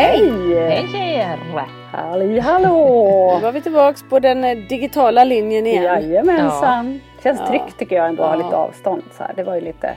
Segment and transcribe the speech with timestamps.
[0.00, 0.54] Hej!
[0.54, 1.38] Hej tjejer!
[1.92, 3.32] Halli hallå!
[3.36, 5.82] Nu var vi tillbaks på den eh, digitala linjen igen.
[5.82, 7.00] Jajamensan!
[7.22, 7.46] Känns Ja.
[7.46, 8.44] tryggt tycker jag ändå att ha Ja.
[8.44, 9.32] lite avstånd så här.
[9.36, 9.96] Det var ju lite...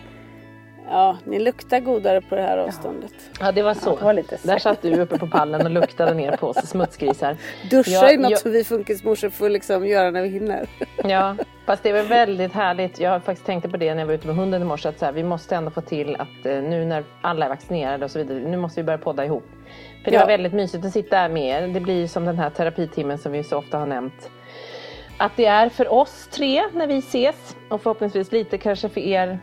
[0.89, 3.13] Ja, ni luktar godare på det här avståndet.
[3.39, 3.95] Ja det var så.
[3.95, 7.37] det var lite Där satt du uppe på pallen och luktade ner på oss smutsgrisar.
[7.69, 10.65] Duscha Ja, är något jag- som vi funkismorsor får liksom göra när vi hinner.
[11.03, 11.35] Ja,
[11.65, 12.99] fast det var väldigt härligt.
[12.99, 14.89] Jag har faktiskt tänkte på det när jag var ute med hunden i morse.
[14.89, 18.05] Att så här, vi måste ändå få till att eh, nu när alla är vaccinerade
[18.05, 18.39] och så vidare.
[18.39, 19.45] Nu måste vi börja podda ihop.
[20.03, 20.19] För det Ja.
[20.21, 21.67] var väldigt mysigt att sitta här med er.
[21.67, 24.29] Det blir som den här terapitimmen som vi så ofta har nämnt.
[25.17, 27.55] Att det är för oss tre när vi ses.
[27.69, 29.39] Och förhoppningsvis lite kanske för er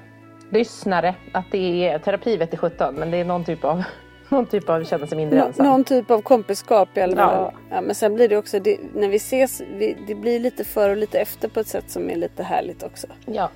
[0.50, 1.15] lyssnare.
[1.32, 2.94] Att det är terapivett i 17.
[2.94, 3.82] Men det är någon typ av,
[4.28, 5.66] någon typ av känna sig mindre Nå- ensam.
[5.66, 7.28] någon typ av kompiskap i alla Ja.
[7.28, 7.53] fall.
[7.71, 7.81] Ja.
[7.81, 10.97] men sen blir det också, det, när vi ses, vi, det blir lite före och
[10.97, 13.06] lite efter på ett sätt som är lite härligt också.
[13.27, 13.50] Ja.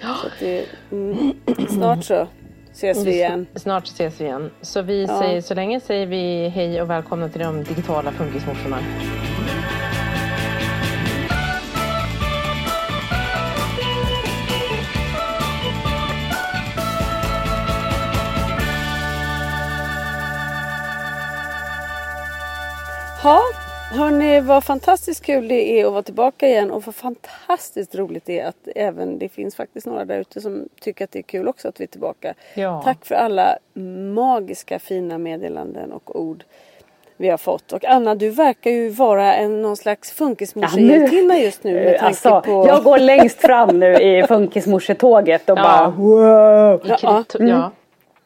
[0.00, 1.32] Så det, mm,
[1.68, 2.26] snart så
[2.76, 3.46] ses vi igen.
[3.54, 4.50] Snart ses vi igen.
[4.62, 5.18] Så vi Ja.
[5.20, 8.78] säger, så länge säger vi hej och välkomna till de digitala funkismorsorna.
[23.22, 23.40] Ja,
[23.92, 28.40] hörni vad fantastiskt kul det är att vara tillbaka igen och vad fantastiskt roligt det
[28.40, 31.48] är att även det finns faktiskt några där ute som tycker att det är kul
[31.48, 32.34] också att vi är tillbaka.
[32.54, 32.82] Ja.
[32.84, 33.58] Tack för alla
[34.14, 36.44] magiska fina meddelanden och ord
[37.16, 37.72] vi har fått.
[37.72, 42.40] Och Anna, du verkar ju vara en någon slags funkismorsehjältinna just nu med tanke Alltså,
[42.40, 42.64] på...
[42.68, 45.62] jag går längst fram nu i funkismorsetåget och Ja.
[45.62, 46.86] bara wow!
[46.86, 47.62] I krypt- Mm.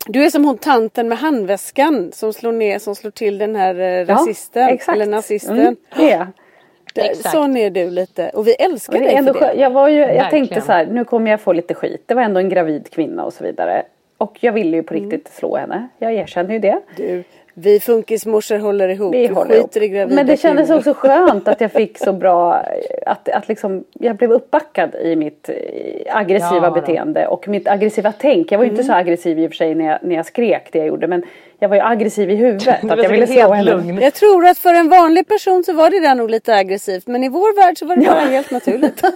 [0.07, 0.13] Ja.
[0.13, 3.75] Du är som hon tanten med handväskan som slår ner, som slår till den här
[3.81, 4.69] eh, rasisten.
[4.69, 4.97] exakt.
[4.97, 5.59] Eller nazisten.
[5.61, 6.27] Mm, det är.
[6.95, 7.31] Det- Exakt.
[7.35, 8.31] Sån är du lite.
[8.35, 9.55] Och vi älskar Och det dig ändå för det.
[9.55, 10.31] jag, var ju, jag Verkligen.
[10.31, 12.03] tänkte så här, nu kommer jag få lite skit.
[12.07, 13.83] Det var ändå en gravid kvinna och så vidare.
[14.19, 15.11] Och jag ville ju på Mm.
[15.11, 15.89] riktigt slå henne.
[15.99, 16.81] Jag erkänner ju det.
[16.97, 17.25] Du,
[17.55, 19.15] vi funkismorsor håller ihop.
[19.15, 19.67] Vi håller ihop.
[19.67, 20.79] skiter i gravida Men det kändes kvinnor.
[20.79, 22.63] också skönt att jag fick så bra,
[23.07, 28.13] att, att liksom, jag blev uppbackad i mitt eh, aggressiva Ja, beteende och mitt aggressiva
[28.19, 28.53] tänk.
[28.53, 28.81] Jag var ju Mm.
[28.81, 31.07] inte så aggressiv i och för sig när jag, när jag skrek det jag gjorde
[31.07, 31.23] men
[31.61, 32.85] jag var ju aggressiv i huvudet.
[32.91, 33.71] Att jag ville slå helt henne.
[33.71, 33.99] lugn.
[34.03, 37.07] Jag tror att för en vanlig person så var det där nog lite aggressivt.
[37.07, 39.03] Men i vår värld så var det bara helt naturligt.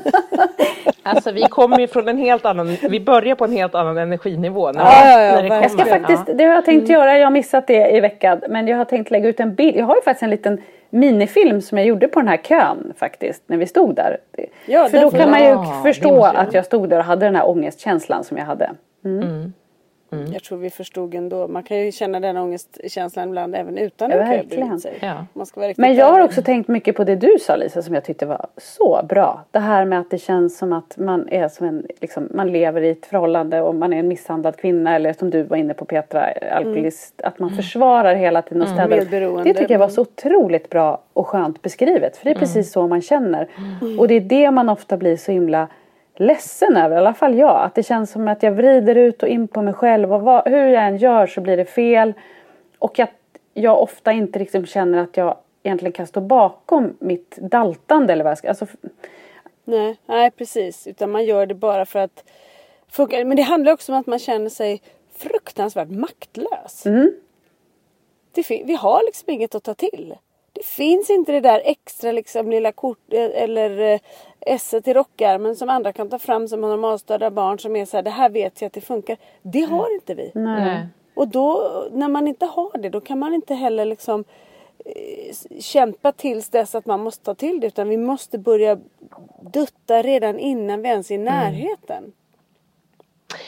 [1.07, 4.73] Alltså vi kommer ju från en helt annan, vi börjar på en helt annan energinivå.
[4.73, 5.49] När, Ja, ja, ja, när det.
[5.49, 8.41] Jag ska faktiskt, det har jag tänkt göra, jag har missat det i veckan.
[8.49, 9.77] Men jag har tänkt lägga ut en bild.
[9.77, 13.43] Jag har ju faktiskt en liten minifilm som jag gjorde på den här kön faktiskt.
[13.47, 14.19] När vi stod där.
[14.67, 17.49] Ja, För då kan man ju förstå att jag stod där och hade den här
[17.49, 18.71] ångestkänslan som jag hade.
[19.05, 19.53] Mm.
[20.33, 21.49] Jag tror vi förstod ändå.
[21.49, 24.81] Man kan ju känna den ångestkänslan ibland även utan kö verkligen.
[24.81, 24.99] sig.
[25.01, 25.27] Ja.
[25.33, 27.95] Man ska vara Men jag har också tänkt mycket på det du sa Lisa som
[27.95, 29.45] jag tyckte var så bra.
[29.51, 32.83] Det här med att det känns som att man är som en, liksom, man lever
[32.83, 35.85] i ett förhållande och man är en misshandlad kvinna eller som du var inne på
[35.85, 37.21] Petra, alkoholist.
[37.23, 39.03] Att man försvarar hela tiden och ställer upp.
[39.03, 39.53] Medberoende.
[39.53, 42.17] Det tycker jag var så otroligt bra och skönt beskrivet.
[42.17, 43.49] För det är precis så man känner.
[43.99, 45.69] Och det är det man ofta blir så himla
[46.17, 47.63] ledsen över, i alla fall jag.
[47.63, 50.49] Att det känns som att jag vrider ut och in på mig själv och vad,
[50.49, 52.13] hur jag än gör så blir det fel.
[52.79, 53.11] Och att
[53.55, 58.31] jag ofta inte liksom känner att jag egentligen kan stå bakom mitt daltande eller vad
[58.31, 58.49] jag ska...
[58.49, 58.67] Alltså,
[59.65, 60.87] Nej, nej precis.
[60.87, 62.25] Utan man gör det bara för att
[62.89, 63.25] funka.
[63.25, 64.83] Men det handlar också om att man känner sig
[65.17, 66.83] fruktansvärt maktlös.
[68.33, 70.15] Det fin- vi har liksom inget att ta till.
[70.65, 74.01] Finns inte det där extra liksom lilla kort eller eh,
[74.41, 77.97] esset i rockärmen som andra kan ta fram som har normalstörda barn som är så
[77.97, 79.17] här, det här vet jag att det funkar.
[79.43, 80.31] Det har inte vi.
[80.35, 80.87] Nej.
[81.15, 84.25] Och då, när man inte har det, då kan man inte heller liksom
[84.85, 87.67] eh, kämpa tills dess att man måste ta till det.
[87.67, 88.79] Utan vi måste börja
[89.41, 92.13] dutta redan innan vi ens är i närheten.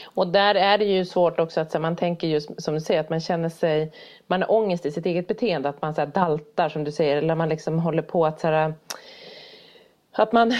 [0.04, 3.00] Och där är det ju svårt också att så, man tänker just som du säger
[3.00, 3.92] att man känner sig,
[4.26, 7.16] man har ångest i sitt eget beteende, att man så här, daltar som du säger
[7.16, 8.74] eller man liksom håller på att så här,
[10.12, 10.56] att man eh,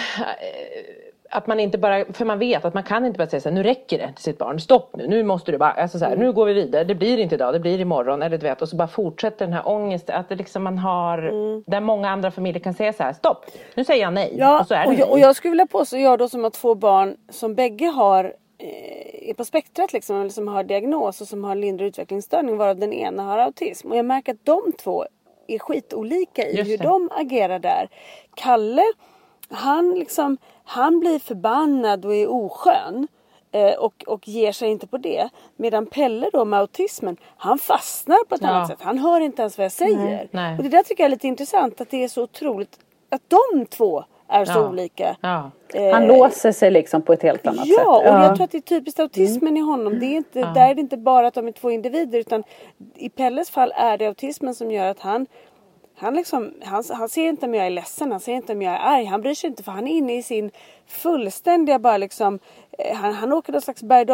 [1.30, 3.54] att man inte bara, för man vet att man kan inte bara säga så här,
[3.54, 6.16] nu räcker det till sitt barn, stopp nu, nu måste du bara, alltså så här,
[6.16, 8.68] nu går vi vidare, det blir inte idag, det blir imorgon, eller du vet, och
[8.68, 11.18] så bara fortsätter den här ångesten, att det liksom man har,
[11.70, 14.66] där många andra familjer kan säga så här, stopp, nu säger jag nej, Ja, och
[14.66, 16.74] så är det och, jag, och jag skulle vilja påstå, jag då som har två
[16.74, 21.54] barn som bägge har är på spektrat liksom, eller som har diagnos och som har
[21.54, 23.90] lindrig utvecklingsstörning varav den ena har autism.
[23.90, 25.04] Och jag märker att de två
[25.46, 27.88] är skitolika i hur de agerar där.
[28.34, 28.82] Kalle,
[29.50, 33.08] han liksom, han blir förbannad och är oskön.
[33.52, 35.28] eh, Och, och ger sig inte på det.
[35.56, 38.48] Medan Pelle då med autismen, han fastnar på ett Ja.
[38.48, 38.78] annat sätt.
[38.80, 40.28] Han hör inte ens vad jag säger.
[40.30, 40.56] nej.
[40.56, 42.78] Och det där tycker jag är lite intressant att det är så otroligt
[43.10, 44.68] att de två är så Ja.
[44.68, 45.16] olika.
[45.20, 45.50] Ja.
[45.92, 47.76] han Eh, låser sig liksom på ett helt annat sätt.
[47.78, 49.98] Ja, och jag tror att det är typiskt autismen i honom.
[49.98, 52.44] Det är inte, Där är det inte bara att de är två individer utan
[52.94, 55.26] i Pelles fall är det autismen som gör att han
[55.98, 58.74] han, liksom, han, han ser inte om jag är ledsen, han ser inte om jag
[58.74, 59.04] är arg.
[59.04, 60.50] Han bryr sig inte för han är inne i sin
[60.86, 62.38] fullständiga bara liksom
[62.78, 64.08] eh, Han, han åker någon slags berg och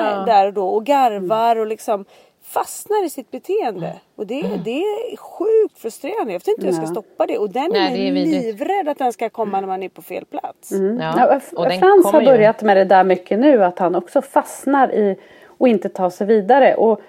[0.00, 0.24] Ja.
[0.26, 2.04] där och då och garvar och liksom
[2.44, 3.92] fastnar i sitt beteende.
[4.16, 6.32] Och det, det är sjukt frustrerande.
[6.32, 6.90] Jag vet inte hur jag ska Ja.
[6.90, 7.38] stoppa det.
[7.38, 10.02] Och den Nej, är det är livrädd att den ska komma när man är på
[10.02, 10.72] fel plats.
[11.00, 14.22] Ja, F- och den Frans har börjat med det där mycket nu att han också
[14.22, 16.74] fastnar i och inte tar sig vidare.
[16.74, 17.00] Och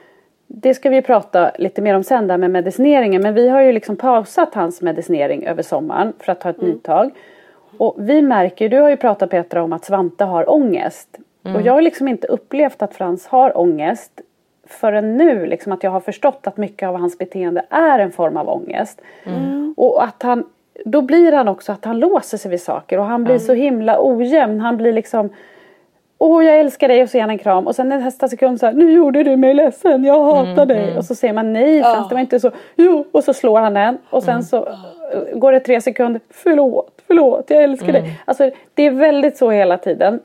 [0.48, 3.22] det ska vi prata lite mer om sen där med medicineringen.
[3.22, 7.12] Men vi har ju liksom pausat hans medicinering över sommaren för att ta ett nytag.
[7.78, 11.18] Och vi märker, du har ju pratat Petra om att Svante har ångest.
[11.56, 14.22] Och jag har liksom inte upplevt att Frans har ångest
[14.68, 15.46] förrän nu.
[15.46, 19.02] Liksom att jag har förstått att mycket av hans beteende är en form av ångest.
[19.76, 20.44] Och att han,
[20.86, 23.98] då blir han också att han låser sig vid saker och han blir så himla
[24.00, 24.60] ojämn.
[24.60, 25.30] Han blir liksom
[26.18, 28.66] Åh jag älskar dig och så ger han en kram och sen nästa sekund så
[28.66, 30.98] här, nu gjorde du mig ledsen, jag hatar dig.
[30.98, 32.52] Och så säger man nej Frans, det var inte så.
[32.76, 34.58] Jo, och så slår han den och sen så
[35.14, 38.20] eh, går det tre sekunder, förlåt, förlåt, jag älskar dig.
[38.26, 40.20] Alltså det är väldigt så hela tiden.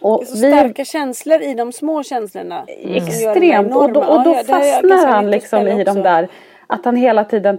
[0.00, 2.64] Och Det är så starka känslor i de små känslorna.
[2.84, 3.76] här Extremt.
[3.76, 6.28] Och då, och då Ja, det fastnar han liksom i de där.
[6.66, 7.58] Att han hela tiden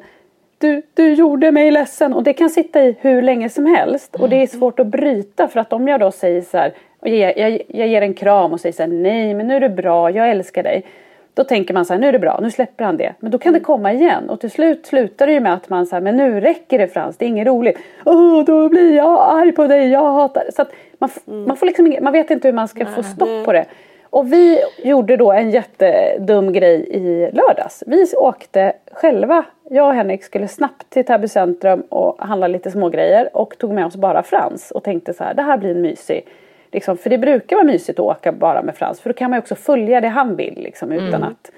[0.62, 2.14] du, du gjorde mig ledsen.
[2.14, 4.16] Och det kan sitta i hur länge som helst.
[4.16, 5.48] Och det är svårt att bryta.
[5.48, 6.74] För att om jag då säger så här.
[7.02, 8.90] Jag, jag, jag ger en kram och säger så här.
[8.90, 10.12] Nej men nu är du bra.
[10.12, 10.86] Jag älskar dig.
[11.34, 12.00] Då tänker man så här.
[12.00, 12.40] Nu är det bra.
[12.42, 13.14] Nu släpper han det.
[13.20, 14.30] Men då kan det komma igen.
[14.30, 16.02] Och till slut slutar det ju med att man säger.
[16.02, 17.18] Men nu räcker det Frans.
[17.18, 17.78] Det är inget roligt.
[18.06, 19.90] Åh då blir jag arg på dig.
[19.90, 20.66] Jag hatar Så
[20.98, 23.66] man, f- man får liksom Man vet inte hur man ska få stopp på det.
[24.10, 27.84] Och vi gjorde då en jättedum grej i lördags.
[27.88, 33.30] Vi åkte själva, jag och Henrik skulle snabbt till Täby centrum och handla lite smågrejer
[33.38, 36.28] och tog med oss bara Frans och tänkte så här, det här blir en mysig
[36.72, 39.38] Liksom, för det brukar vara mysigt att åka bara med Frans för då kan man
[39.38, 41.52] ju också följa det han vill liksom, utan att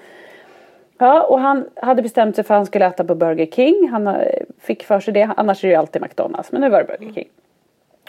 [0.98, 3.88] Ja, och han hade bestämt sig för att han skulle äta på Burger King.
[3.88, 4.14] Han eh,
[4.60, 5.30] fick för sig det.
[5.36, 6.52] Annars är det ju alltid McDonalds.
[6.52, 7.28] Men nu var det Burger King.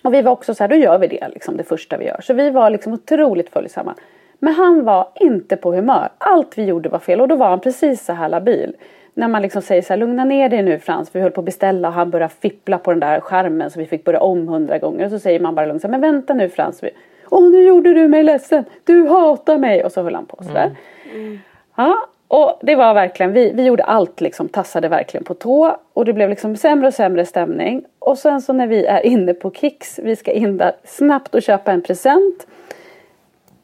[0.03, 2.21] Och vi var också så här, då gör vi det liksom det första vi gör.
[2.21, 3.95] Så vi var liksom otroligt följsamma.
[4.39, 6.09] Men han var inte på humör.
[6.17, 8.75] Allt vi gjorde var fel och då var han precis så här labil.
[9.17, 11.41] När man liksom säger så här, lugna ner dig nu Frans, för vi höll på
[11.41, 14.47] att beställa och han började fippla på den där skärmen så vi fick börja om
[14.47, 15.05] hundra gånger.
[15.05, 16.81] Och så säger man bara lugnt så här, men vänta nu Frans.
[17.29, 19.83] Åh nu gjorde du mig ledsen, du hatar mig.
[19.83, 20.71] Och så höll han på sådär.
[21.75, 21.95] Ja,
[22.27, 25.77] och det var verkligen, vi, vi gjorde allt liksom, tassade verkligen på tå.
[25.93, 27.85] Och det blev liksom sämre och sämre stämning.
[27.99, 31.41] Och sen så när vi är inne på Kicks, vi ska in där snabbt och
[31.41, 32.47] köpa en present.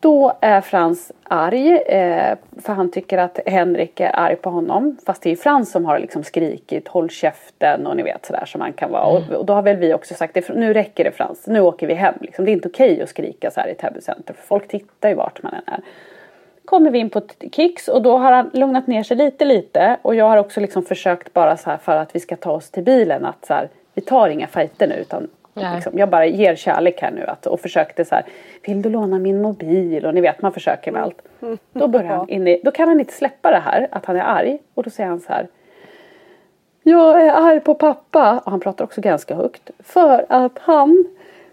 [0.01, 4.97] Då är Frans arg eh, för han tycker att Henrik är arg på honom.
[5.05, 8.59] Fast det är Frans som har liksom skrikit håll käften och ni vet sådär som
[8.59, 9.05] man kan vara.
[9.05, 11.93] Och, och, då har väl vi också sagt nu räcker det Frans, nu åker vi
[11.93, 12.13] hem.
[12.21, 12.45] Liksom.
[12.45, 15.15] Det är inte okej att skrika så här i Täby center för folk tittar ju
[15.15, 15.79] vart man än är.
[16.65, 20.15] Kommer vi in på Kicks och då har han lugnat ner sig lite lite och
[20.15, 22.83] jag har också liksom försökt bara så här för att vi ska ta oss till
[22.83, 27.01] bilen att så här, vi tar inga fighter nu utan Liksom, jag bara ger kärlek
[27.01, 28.25] här nu att, och försökte så här,
[28.65, 30.05] vill du låna min mobil?
[30.05, 31.21] Och ni vet man försöker med allt.
[31.73, 34.21] Då, börjar han in i, då kan han inte släppa det här att han är
[34.21, 35.47] arg och då säger han så här.
[36.83, 39.69] Jag är arg på pappa och han pratar också ganska högt.
[39.79, 41.05] För att han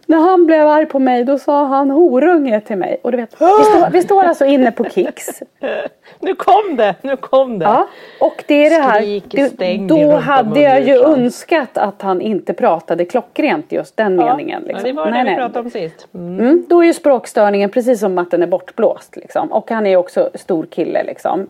[0.09, 3.01] när han blev arg på mig då sa han horunge till mig.
[3.03, 5.43] Och du vet, vi, står, vi står alltså inne på Kicks.
[6.21, 7.65] nu kom det, nu kom det.
[7.65, 7.89] Ja,
[8.21, 9.01] och det är det här.
[9.49, 14.63] Skrik, då hade jag ju önskat att han inte pratade klockrent just den ja, meningen.
[14.63, 14.85] Liksom.
[14.85, 16.09] det var det vi pratade om sist.
[16.15, 16.41] Mm.
[16.41, 19.17] Mm, då är ju språkstörningen precis som att den är bortblåst.
[19.17, 19.53] Liksom.
[19.53, 21.47] Och han är också stor kille liksom.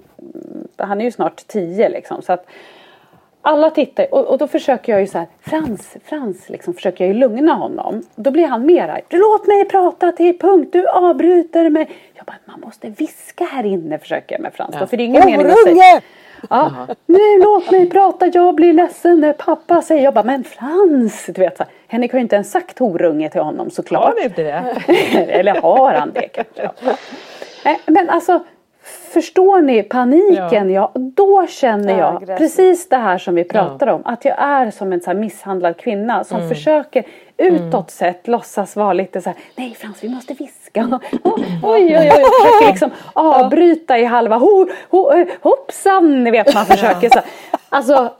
[0.76, 2.22] Han är ju snart tio liksom.
[2.22, 2.46] Så att,
[3.42, 7.14] alla tittar och, och då försöker jag ju så här, Frans, Frans, liksom försöker jag
[7.14, 8.02] ju lugna honom.
[8.14, 9.02] Då blir han mer arg.
[9.10, 11.90] Låt mig prata till punkt, du avbryter mig.
[12.14, 14.70] Jag bara, man måste viska här inne försöker jag med Frans.
[14.74, 14.80] Ja.
[14.80, 16.00] Då, för det är ingen mening att säga.
[16.50, 20.04] Ja, nu låt mig prata, jag blir ledsen när pappa säger.
[20.04, 23.28] Jag bara, men Frans, du vet så här, Henrik har ju inte ens sagt horunge
[23.30, 24.14] till honom såklart.
[24.14, 24.76] Har inte det?
[25.28, 26.70] Eller har han det kanske?
[27.86, 28.44] Men alltså
[29.12, 30.70] Förstår ni paniken?
[30.70, 30.92] Ja.
[30.94, 33.92] ja då känner jag ja, precis det här som vi pratar ja.
[33.92, 34.02] om.
[34.04, 36.48] Att jag är som en så misshandlad kvinna som mm.
[36.48, 37.04] försöker
[37.36, 37.84] utåt mm.
[37.86, 39.38] sett låtsas vara lite så här.
[39.56, 41.00] Nej Frans vi måste viska.
[41.24, 42.10] oj oj oj.
[42.10, 44.36] Försöker liksom avbryta i halva.
[44.36, 47.20] Ho, ho, eh, hoppsan ni vet man försöker så.
[47.68, 48.12] Alltså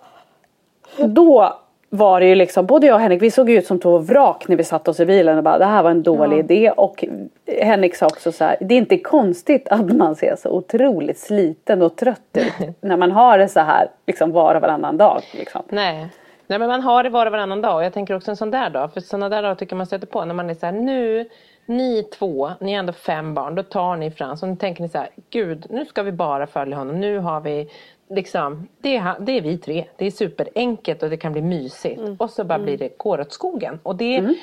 [0.96, 1.58] då
[1.90, 4.57] var det ju liksom, både jag och Henrik, vi såg ut som två vrak när
[4.57, 6.40] vi satt oss i bilen och bara det här var en dålig ja.
[6.40, 6.71] idé.
[6.71, 7.04] Och
[7.47, 11.83] Henrik sa också så här, det är inte konstigt att man ser så otroligt sliten
[11.83, 15.23] och trött ut när man har det så här liksom var och varannan dag.
[15.35, 15.62] Liksom.
[15.68, 16.09] Nej.
[16.47, 18.50] Nej men man har det var och varannan dag och jag tänker också en sån
[18.50, 20.73] där dag, för sådana där dagar tycker man stöter på när man är så här,
[20.73, 21.28] nu
[21.66, 24.88] ni två, ni är ändå fem barn, då tar ni Frans och nu tänker ni
[24.88, 27.71] så här, gud nu ska vi bara följa honom, nu har vi
[28.11, 29.85] liksom, det är, det är vi tre.
[29.97, 32.00] Det är superenkelt och det kan bli mysigt.
[32.00, 32.17] Mm.
[32.19, 32.65] Och så bara mm.
[32.65, 33.81] blir det går åt skogen.
[33.83, 34.35] Och det, mm.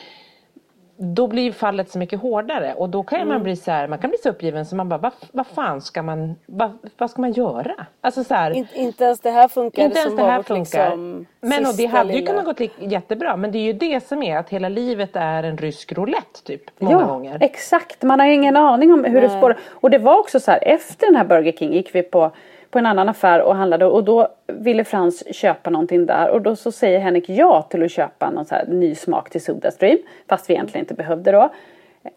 [0.97, 3.43] Då blir fallet så mycket hårdare och då kan man mm.
[3.43, 6.03] bli så här, man kan bli så uppgiven så man bara, vad, vad fan ska
[6.03, 7.85] man, vad, vad ska man göra?
[8.01, 10.89] Alltså så här, In, inte ens det här funkar inte ens det här funkar.
[10.89, 12.19] Liksom men och det hade lilla.
[12.19, 15.43] ju kunnat gå jättebra men det är ju det som är att hela livet är
[15.43, 16.61] en rysk roulette typ.
[16.79, 17.37] Många ja, gånger.
[17.41, 19.21] exakt, man har ingen aning om hur Nej.
[19.21, 19.57] det spårar.
[19.69, 22.31] Och det var också så här, efter den här Burger King gick vi på
[22.75, 26.55] på en annan affär och handlade och då ville Frans köpa någonting där och då
[26.55, 29.97] så säger Henrik ja till att köpa någon så här ny smak till Sodastream
[30.29, 31.49] fast vi egentligen inte behövde då.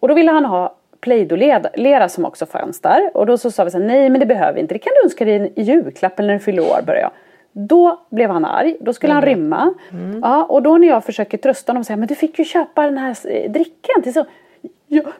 [0.00, 3.70] Och då ville han ha Play-Doh-lera som också fanns där och då så sa vi
[3.70, 6.18] så här, nej men det behöver vi inte, det kan du önska dig i julklapp
[6.18, 7.10] eller när du fyller år börjar jag.
[7.52, 9.22] Då blev han arg, då skulle mm.
[9.22, 9.74] han rymma.
[9.92, 10.20] Mm.
[10.22, 12.82] Ja, och då när jag försöker trösta honom och säga men du fick ju köpa
[12.82, 14.24] den här drickan till så.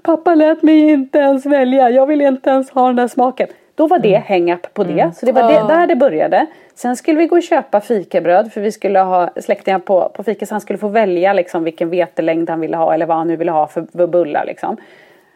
[0.02, 3.49] Pappa lät mig inte ens välja, jag vill inte ens ha den där smaken.
[3.79, 4.23] Då var det mm.
[4.29, 5.01] hang-up på det.
[5.01, 5.13] Mm.
[5.13, 6.47] Så det var det, där det började.
[6.75, 10.47] Sen skulle vi gå och köpa fikabröd för vi skulle ha släktingar på, på fika
[10.47, 13.37] så han skulle få välja liksom vilken vetelängd han ville ha eller vad han nu
[13.37, 14.77] ville ha för, för bullar liksom.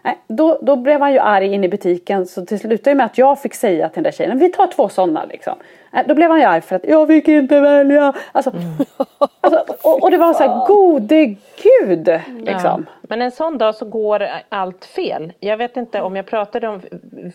[0.02, 3.18] Nej, då, då blev han ju arg in i butiken så till slutade med att
[3.18, 5.54] jag fick säga till den där tjejen, vi tar två sådana liksom.
[5.90, 8.14] Nej, då blev han ju arg för att jag fick inte välja.
[8.32, 8.64] Alltså, mm.
[9.40, 11.24] alltså och, och, det var så här, gode
[11.62, 12.86] gud liksom.
[12.88, 12.92] Ja.
[13.02, 15.32] Men en sån dag så går allt fel.
[15.40, 16.80] Jag vet inte om jag pratade om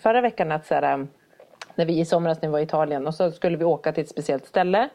[0.02, 1.08] förra veckan att så här,
[1.76, 4.04] när vi i somras när vi var i Italien och så skulle vi åka till
[4.04, 4.90] ett speciellt ställe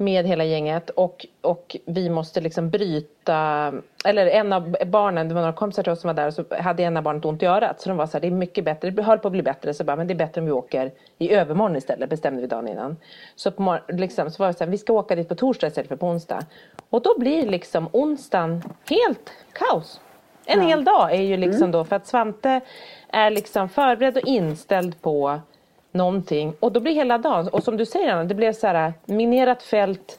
[0.00, 3.72] med hela gänget och, och vi måste liksom bryta,
[4.04, 6.44] eller en av barnen, det var några kompisar till oss som var där och så
[6.60, 8.90] hade ena barnet ont i örat så de var så här, det är mycket bättre,
[8.90, 10.92] det höll på att bli bättre så bara, men det är bättre om vi åker
[11.18, 12.96] i övermorgon istället bestämde vi dagen innan.
[13.36, 15.88] Så, på, liksom, så var det så här, vi ska åka dit på torsdag istället
[15.88, 16.46] för på onsdag.
[16.90, 20.00] Och då blir liksom onsdagen helt kaos.
[20.46, 20.68] En ja.
[20.68, 21.70] hel dag är ju liksom mm.
[21.70, 22.60] då för att Svante
[23.08, 25.40] är liksom förberedd och inställd på
[25.92, 28.92] någonting och då blir hela dagen, och som du säger Anna, det blev så här
[29.04, 30.18] minerat fält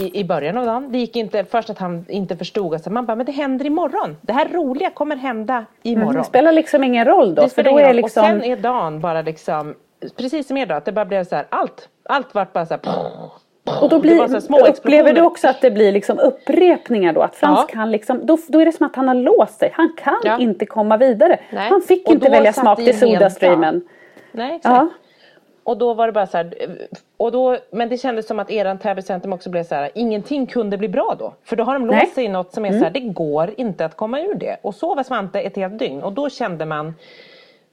[0.00, 0.92] i, i början av dagen.
[0.92, 4.16] Det gick inte, först att han inte förstod, alltså man bara, men det händer imorgon.
[4.20, 6.10] Det här roliga kommer hända imorgon.
[6.10, 7.48] Mm, det spelar liksom ingen roll då.
[7.48, 8.24] för då är liksom...
[8.24, 9.74] Och sen är dagen bara liksom,
[10.16, 12.74] precis som er dag, att det bara blev så här, allt, allt vart bara så
[12.74, 12.80] här,
[13.82, 17.22] och då blir, upplever du också att det blir liksom upprepningar då?
[17.22, 17.74] Att Frans ja.
[17.74, 19.70] kan liksom, då, då är det som att han har låst sig.
[19.74, 20.38] Han kan ja.
[20.38, 21.40] inte komma vidare.
[21.50, 21.68] Nej.
[21.68, 23.82] Han fick inte välja smak till Sodastreamen.
[24.32, 24.74] Nej, exakt.
[24.74, 24.88] Ja.
[25.64, 26.54] Och då var det bara så här,
[27.16, 30.46] och då, men det kändes som att eran Täby Centrum också blev så här, ingenting
[30.46, 31.34] kunde bli bra då.
[31.42, 32.80] För då har de låst sig i något som är mm.
[32.80, 33.06] så här, mm.
[33.06, 34.56] det går inte att komma ur det.
[34.62, 36.94] Och så var Svante ett helt dygn och då kände man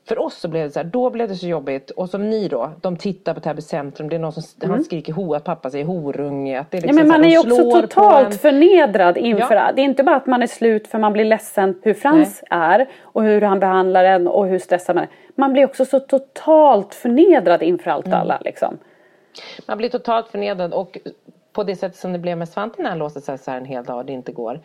[0.07, 1.91] för oss så blev det så här, då blev det så jobbigt.
[1.91, 5.13] Och som ni då, de tittar på Täby centrum, det är någon som han skriker
[5.13, 6.59] ho, att pappa säger horunge.
[6.59, 6.95] Att det är Mm.
[6.97, 7.39] Ja, liksom men man här, är ju
[7.71, 8.37] också totalt en.
[8.39, 9.71] förnedrad inför Ja.
[9.75, 12.87] Det är inte bara att man är slut för man blir ledsen hur Frans är
[13.01, 15.09] och hur han behandlar en och hur stressad man är.
[15.35, 18.19] Man blir också så totalt förnedrad inför allt Mm.
[18.19, 18.77] alla liksom.
[19.67, 20.97] Man blir totalt förnedrad och
[21.53, 23.65] på det sättet som det blev med Svante när han låste sig så här en
[23.65, 24.59] hel dag och det inte går.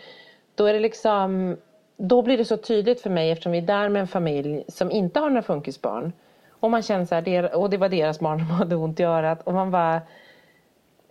[0.55, 1.57] Då är det liksom
[2.05, 4.91] Då blir det så tydligt för mig eftersom vi är där med en familj som
[4.91, 6.13] inte har några funkisbarn.
[6.51, 9.03] Och man känner så här, det, och det var deras barn som hade ont i
[9.03, 10.01] örat och man bara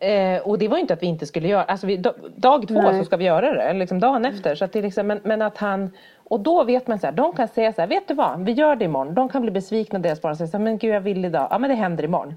[0.02, 2.68] Eh, och det var ju inte att vi inte skulle göra, alltså vi, dag, dag
[2.68, 3.00] två Nej.
[3.00, 4.56] så ska vi göra det, eller liksom dagen efter.
[4.56, 7.34] Så att det liksom, men, men att han, och då vet man så här, de
[7.34, 9.14] kan säga så här, vet du vad, vi gör det imorgon.
[9.14, 11.48] De kan bli besvikna deras barn och säga så här, men gud jag vill idag,
[11.50, 12.36] ja men det händer imorgon.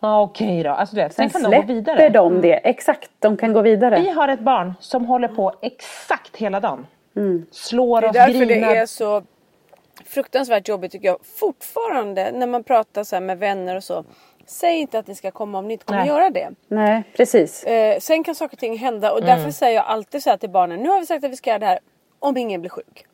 [0.00, 1.96] Ja okej då, alltså du vet, sen, Sen kan de gå vidare.
[1.96, 2.54] släpper de det.
[2.54, 4.00] Exakt, de kan gå vidare.
[4.00, 6.86] Vi har ett barn som håller på exakt hela dagen.
[7.16, 7.46] Mm.
[7.50, 8.74] Slår Det är oss, därför det grinar.
[8.74, 9.22] är så
[10.04, 14.04] fruktansvärt jobbigt tycker jag fortfarande när man pratar så här med vänner och så.
[14.46, 16.08] Säg inte att ni ska komma om ni inte kommer Nej.
[16.08, 16.50] göra det.
[16.68, 17.64] Nej, precis.
[17.64, 19.36] Eh, sen kan saker och ting hända och Mm.
[19.36, 20.80] därför säger jag alltid så här till barnen.
[20.82, 21.78] Nu har vi sagt att vi ska göra det här
[22.18, 23.04] om ingen blir sjuk.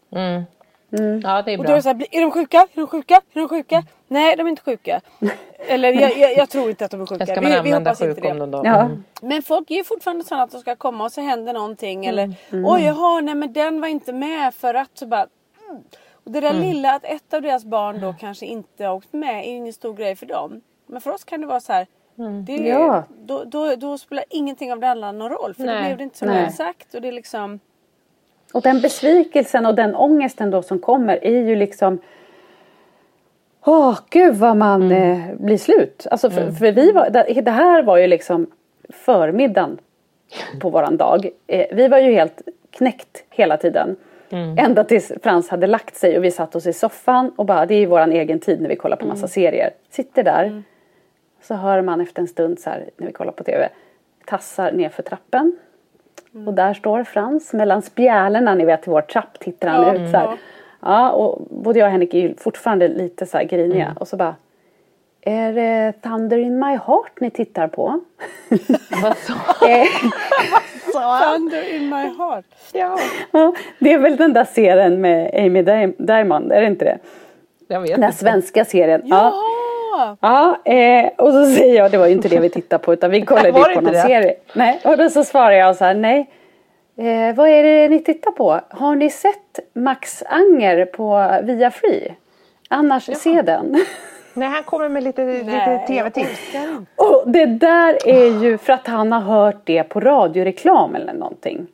[1.23, 1.67] Ja det är Och bra.
[1.69, 2.59] då är det så här, blir- är de sjuka?
[2.59, 3.15] Är de sjuka?
[3.15, 3.85] Är de sjuka?
[4.13, 5.01] Nej de är inte sjuka.
[5.59, 7.27] Eller jag, jag, jag tror inte att de är sjuka.
[7.27, 8.47] Ska Vi, man vi använda hoppas inte det.
[8.47, 8.61] då.
[8.65, 8.81] Ja.
[8.81, 9.05] Mm.
[9.23, 12.07] Men folk är ju fortfarande sådana att de ska komma och så händer någonting.
[12.07, 12.65] Eller Mm.
[12.67, 15.27] oj jaha nej men den var inte med för att så bara.
[15.71, 15.83] Mm.
[16.25, 16.63] Och det där Mm.
[16.63, 19.73] lilla att ett av deras barn då kanske inte har åkt med är ju ingen
[19.73, 20.61] stor grej för dem.
[20.87, 21.87] Men för oss kan det vara så här.
[22.19, 22.45] Mm.
[22.45, 23.05] Det, Ja.
[23.25, 25.55] då, då, då spelar ingenting av det andra någon roll.
[25.55, 25.77] För Nej.
[25.81, 26.51] då blev det inte som Nej.
[26.53, 26.95] sagt.
[26.95, 27.61] Och det är liksom.
[28.55, 31.99] Och den besvikelsen och den ångesten då som kommer är ju liksom
[33.65, 35.13] Åh, gud vad man Mm.
[35.31, 36.07] eh, blir slut.
[36.11, 38.47] Alltså för, för vi var, det, det här var ju liksom
[38.89, 39.79] förmiddagen
[40.61, 41.29] på våran dag.
[41.47, 43.97] Eh, vi var ju helt knäckt hela tiden.
[44.31, 44.59] Mm.
[44.59, 47.75] Ända tills Frans hade lagt sig och vi satt oss i soffan och bara, det
[47.75, 49.15] är ju våran egen tid när vi kollar på Mm.
[49.15, 49.71] massa serier.
[49.91, 50.63] Sitter där.
[51.43, 53.69] Så hör man efter en stund så här när vi kollar på TV.
[54.27, 55.57] Tassar ner för trappen.
[56.47, 60.11] Och där står Frans mellan spjälorna, ni vet i vår trapp tittar han Ja, ut
[60.11, 60.37] så här.
[60.83, 61.11] Ja.
[61.11, 63.85] Och både jag och Henrik är ju fortfarande lite så här griniga.
[63.85, 63.97] Mm.
[63.97, 64.35] Och så bara
[65.21, 68.01] Är det Thunder in my heart ni tittar på?
[69.03, 69.35] Vad sa
[69.69, 69.87] Eh,
[70.93, 72.45] Thunder in my heart.
[72.73, 72.99] Ja,
[73.33, 76.99] ja, det är väl den där serien med Amy Di- Diamond, är det inte det?
[77.69, 78.19] jag vet Den där inte.
[78.19, 79.03] svenska serien.
[79.05, 79.33] Ja!
[80.21, 83.11] Ja, eh, och så säger jag, det var ju inte det vi tittade på utan
[83.11, 84.01] vi kollade ju på någon det?
[84.03, 84.35] serie.
[84.55, 86.31] Nej, och då så svarar jag så här, nej.
[87.03, 88.61] Eh, vad är det ni tittar på?
[88.69, 92.15] Har ni sett Max Anger på Via Free?
[92.69, 93.85] Annars se den.
[94.35, 96.55] Nej, han kommer med lite, lite tv-tips.
[96.97, 101.67] Och det där är ju för att han har hört det på radioreklam eller någonting.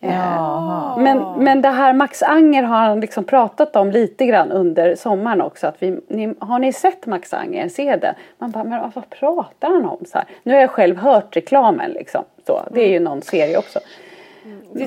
[0.00, 0.96] Jaha.
[0.98, 5.40] Men, men det här Max Anger har han liksom pratat om lite grann under sommaren
[5.40, 5.66] också.
[5.66, 7.68] Att vi, ni, har ni sett Max Anger?
[7.68, 8.14] Se det.
[8.38, 10.04] Man bara, men vad pratar han om?
[10.06, 10.26] Så här.
[10.42, 12.24] Nu har jag själv hört reklamen liksom.
[12.46, 13.80] Så, det är ju någon serie också.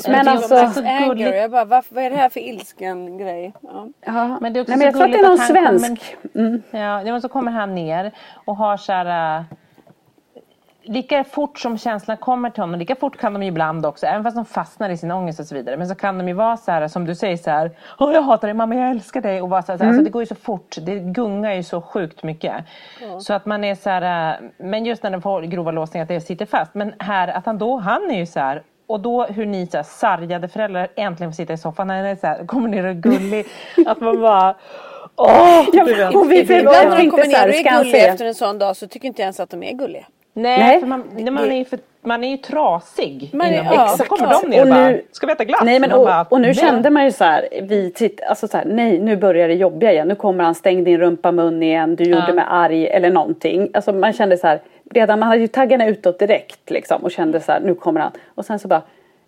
[0.08, 1.34] Men alltså- alltså, Så anger.
[1.34, 3.54] Jag bara, varför, vad är det här för ilsken grej?
[3.62, 3.88] Ja.
[4.06, 4.38] Ja.
[4.42, 6.16] Men det är också Nej, men jag tror att det är någon svensk.
[6.36, 6.62] Mm.
[6.72, 8.12] Ja, men så kommer han ner
[8.46, 9.38] och har så här...
[9.40, 9.44] äh,
[10.90, 14.24] Lika fort som känslan kommer till honom, lika fort kan de ju ibland också, även
[14.24, 15.78] fast de fastnar i sin ångest och så vidare.
[15.78, 18.22] Men så kan de ju vara så här, som du säger så här, Åh, jag
[18.22, 19.42] hatar dig mamma, jag älskar dig.
[19.42, 19.88] Och bara så här, Mm.
[19.90, 22.54] alltså, det går ju så fort, det gungar ju så sjukt mycket.
[23.20, 26.10] Så att man är så här, äh, men just när de får grova låsningar, att
[26.10, 26.74] det sitter fast.
[26.74, 29.78] Men här, att han då, han är ju så här, och då hur ni så
[29.78, 32.96] här, sargade föräldrar äntligen får sitta i soffan, när är så här, kommer ner och
[32.96, 33.46] gullig,
[33.88, 34.56] att man bara
[35.16, 35.66] Åh!
[35.74, 35.84] Ja,
[36.20, 38.88] och vi Ibland när de kommer ner och är gulliga efter en sån dag så
[38.88, 40.06] tycker inte jag ens att de är gulliga.
[40.34, 40.80] Nej, Nej.
[40.80, 44.04] för man, nej, man, är ju för, man är ju trasig Man är- ja, så
[44.04, 45.62] kommer de ner och, Och bara, nu- ska vi äta glass?
[45.64, 46.56] Nej men och, bara, och nu nej.
[46.56, 49.92] kände man ju så här, vi titt, alltså så här, nej nu börjar det jobbiga
[49.92, 50.08] igen.
[50.08, 52.34] Nu kommer han stäng din rumpa mun igen, du gjorde Ja.
[52.34, 53.70] mig arg eller någonting.
[53.74, 57.40] Alltså man kände så här, redan man hade ju taggarna utåt direkt liksom och kände
[57.42, 58.12] så här, nu kommer han.
[58.36, 58.82] Och sen så bara,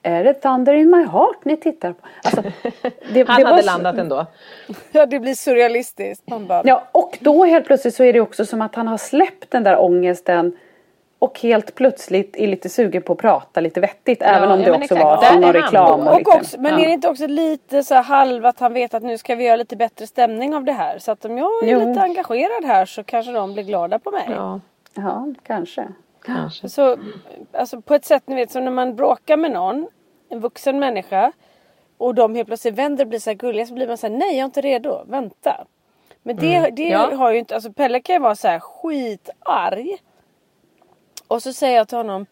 [0.04, 2.08] är det Thunder in my heart ni tittar på?
[2.24, 2.42] Alltså,
[3.14, 4.26] det, Han det hade landat ändå.
[4.92, 6.24] Ja det blir surrealistiskt.
[6.64, 9.64] Ja, och då helt plötsligt så är det också som att han har släppt den
[9.64, 10.58] där ångesten
[11.20, 14.22] och helt plötsligt är lite sugen på att prata lite vettigt.
[14.22, 15.04] även om ja, det också exakt.
[15.04, 16.08] var någon reklam.
[16.08, 16.80] och lite- också, men ja.
[16.80, 19.44] är det inte också lite så här halv att han vet att nu ska vi
[19.44, 21.00] göra lite bättre stämning av det här.
[21.00, 21.88] Så att om jag är Jo.
[21.90, 24.24] lite engagerad här så kanske de blir glada på mig.
[24.36, 24.60] Ja,
[24.94, 25.88] Ja, kanske.
[26.24, 26.70] kanske.
[26.70, 26.98] Så,
[27.54, 29.88] alltså på ett sätt ni vet som när man bråkar med någon,
[30.30, 31.32] en vuxen människa
[31.98, 34.14] och de helt plötsligt vänder och blir så här gulliga så blir man så här,
[34.18, 35.66] nej jag är inte redo, vänta.
[36.24, 37.16] Men det, det Ja.
[37.16, 39.98] har ju inte, alltså Pelle kan ju vara så här skitarg.
[41.28, 42.26] Och så säger jag till honom,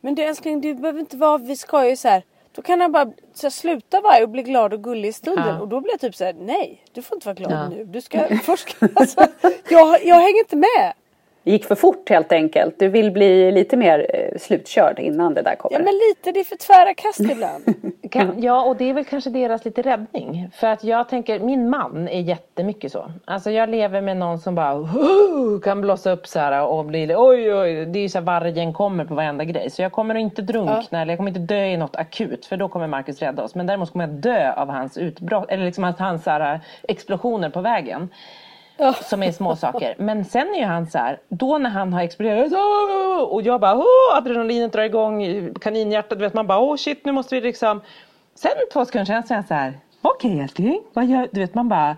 [0.00, 2.22] men du älskling du behöver inte vara, vi ska ju så här.
[2.52, 5.46] Då kan han bara så här, sluta vara och bli glad och gullig i stunden.
[5.48, 5.60] Ja.
[5.60, 7.68] Och då blir jag typ så här: nej du får inte vara glad Ja.
[7.68, 7.84] nu.
[7.84, 9.26] Du ska först, alltså,
[9.68, 10.92] jag, jag hänger inte med.
[11.48, 12.74] Det gick för fort helt enkelt.
[12.78, 15.78] Du vill bli lite mer eh, slutkörd innan det där kommer.
[15.78, 17.64] Ja men lite, det är för tvära kast ibland.
[18.10, 20.50] Kan, ja, och det är väl kanske deras lite räddning.
[20.54, 23.12] För att jag tänker, min man är jättemycket så.
[23.24, 24.88] Alltså jag lever med någon som bara
[25.64, 27.86] kan blossa upp så här och bli oj oj.
[27.86, 29.70] Det är ju så här vargen kommer på varenda grej.
[29.70, 32.46] Så jag kommer inte drunkna eller jag kommer inte dö i något akut.
[32.46, 33.54] För då kommer Marcus rädda oss.
[33.54, 35.50] Men däremot kommer jag dö av hans utbrott.
[35.50, 38.08] Eller liksom att hans så här, explosioner på vägen.
[39.02, 39.94] Som är små saker.
[39.98, 42.52] Men sen är ju han så här, då när han har exploderat
[43.30, 43.82] och jag bara
[44.16, 45.22] adrenalinet drar igång,
[45.60, 47.80] kaninhjärtat, vet man bara åh shit nu måste vi liksom.
[48.34, 51.40] Sen två sekunder sen så är han så här, okej älskling, vad gör du?
[51.40, 51.96] vet man bara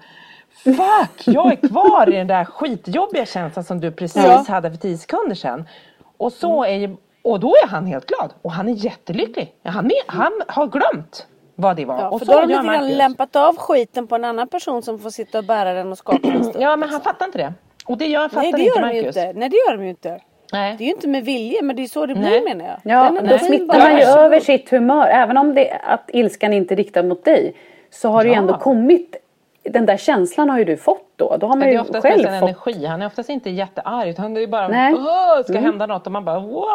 [0.64, 4.44] Fuck, jag är kvar i den där skitjobbiga känslan som du precis Ja.
[4.48, 5.68] hade för tio sekunder sedan.
[6.16, 6.74] Och så Mm.
[6.82, 9.54] är ju, och då är han helt glad och han är jättelycklig.
[9.64, 11.26] Han, är, han har glömt
[11.60, 11.98] vad det var.
[12.00, 14.48] Ja, och för så då har de lite grann lämpat av skiten på en annan
[14.48, 16.62] person som får sitta och bära den och skaka en stund.
[16.64, 17.52] Ja men han fattar inte det.
[17.86, 19.16] Och det gör, fattar Nej det inte gör de ju Marcus.
[19.16, 19.32] inte.
[19.38, 20.20] Nej det gör de ju inte.
[20.52, 20.74] Nej.
[20.78, 22.44] Det är ju inte med vilje men det är så det blir Nej.
[22.44, 22.76] menar jag.
[22.94, 25.06] Ja, Den då smittar man ju över sitt humör.
[25.06, 27.54] Även om det, att ilskan inte är riktad mot dig.
[27.90, 28.40] Så har det ju Ja.
[28.40, 29.16] ändå kommit.
[29.62, 31.36] Den där känslan har ju du fått då.
[31.36, 32.48] Då har man Men det ju är oftast själv en fått.
[32.66, 32.86] energi.
[32.86, 34.94] Han är oftast inte jättearg utan det är bara Nej.
[34.94, 35.64] Åh, ska Mm.
[35.64, 36.66] hända något och man bara wow,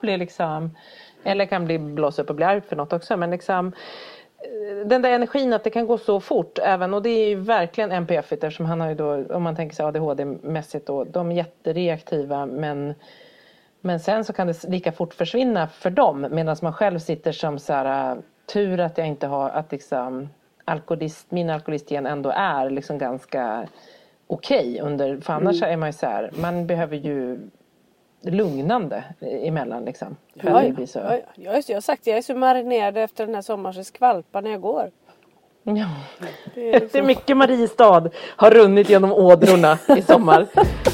[0.00, 0.70] blir liksom
[1.24, 3.72] Eller kan bli blåsa upp och bli arg för något också men liksom
[4.84, 7.92] den där energin att det kan gå så fort även och det är ju verkligen
[7.92, 12.46] NPF eftersom han har ju då om man tänker sig ADHD-mässigt då de är jättereaktiva
[12.46, 12.94] men
[13.80, 17.58] men sen så kan det lika fort försvinna för dem medan man själv sitter som
[17.58, 18.18] så här
[18.52, 20.28] tur att jag inte har att liksom
[20.64, 23.68] alkoholist, min alkoholistgen ändå är liksom ganska
[24.26, 27.38] okej under, för annars är man ju så här, man behöver ju
[28.22, 30.16] lugnande emellan liksom.
[30.40, 30.98] För Ja, det blir så.
[30.98, 31.22] Ja, ja.
[31.34, 34.42] Jag, är, jag har sagt jag är så marinerad efter den här sommaren så skvalpar
[34.42, 34.90] när jag går.
[35.62, 35.72] Ja.
[35.74, 35.90] Det är
[36.54, 40.46] Det är liksom, mycket Mariestad har runnit genom ådrorna i sommar.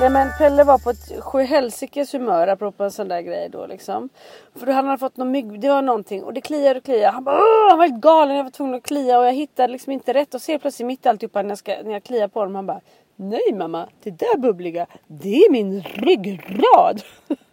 [0.00, 4.08] nej men Pelle var på ett sjuhelsikes humör apropå en sån där grej då liksom.
[4.54, 7.12] För då hade han fått någon mygg, det var någonting och det kliade och kliade.
[7.12, 7.68] Han bara Åh!
[7.68, 10.34] han var helt galen, jag var tvungen att klia och jag hittade liksom inte rätt
[10.34, 12.54] och ser plötsligt mitt i alltihopa när jag, ska, när jag kliar på honom.
[12.54, 12.80] Han bara
[13.16, 17.02] Nej mamma, det där bubbliga, det är min ryggrad.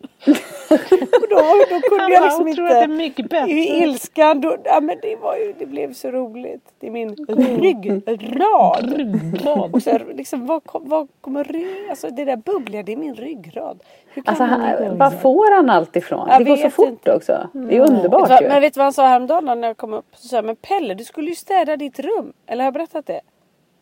[1.21, 3.51] och då, då kunde jag liksom Jag tror att det är inte mycket bättre.
[3.51, 6.73] i ilskan, då, ja, men det, var ju, det blev så roligt.
[6.79, 8.93] Det är min ryggrad.
[8.97, 9.73] Ryggrad.
[9.73, 13.15] Och så här, liksom, vad, vad kommer rygg, alltså det där bubbliga, det är min
[13.15, 13.83] ryggrad.
[14.25, 16.27] Alltså, han, får han allt ifrån?
[16.29, 17.15] Jag det går så vet fort inte.
[17.15, 17.49] också.
[17.53, 18.47] Det är Vet underbart vad, ju.
[18.47, 20.05] men vet du vad han sa häromdagen när jag kom upp?
[20.15, 22.33] Så sa men Pelle du skulle ju städa ditt rum.
[22.47, 23.21] Eller har jag berättat det?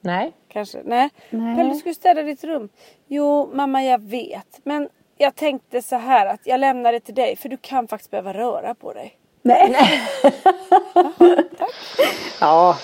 [0.02, 0.32] Nej.
[0.48, 0.78] Kanske?
[0.86, 1.10] Nej.
[1.30, 1.56] Nej.
[1.56, 2.69] Pelle du skulle städa ditt rum.
[3.08, 4.60] Jo mamma jag vet.
[4.63, 8.12] Men jag tänkte så här att jag lämnar det till dig för du kan faktiskt
[8.12, 9.17] behöva röra på dig.
[9.41, 9.75] Nej.
[12.39, 12.78] ja,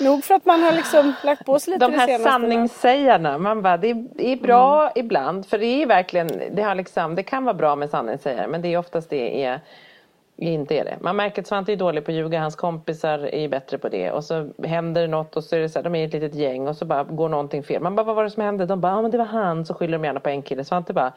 [0.00, 3.62] Nog för att man har liksom lagt på sig lite De det här sanningssägarna, man
[3.62, 7.22] bara, det är, det är bra ibland för det är verkligen, det, har liksom, det
[7.22, 9.60] kan vara bra med sanningssägare men det är oftast det är
[10.36, 10.98] inte är det.
[11.00, 14.10] Man märker att Svante är dålig på att ljuga, hans kompisar är bättre på det
[14.10, 16.34] och så händer det något och så är det så här, de är ett litet
[16.34, 17.82] gäng och så bara går någonting fel.
[17.82, 18.66] Man bara, vad var det som hände?
[18.66, 20.64] De bara, ja men det var han, så skyller de gärna på en kille.
[20.64, 21.12] Svante bara,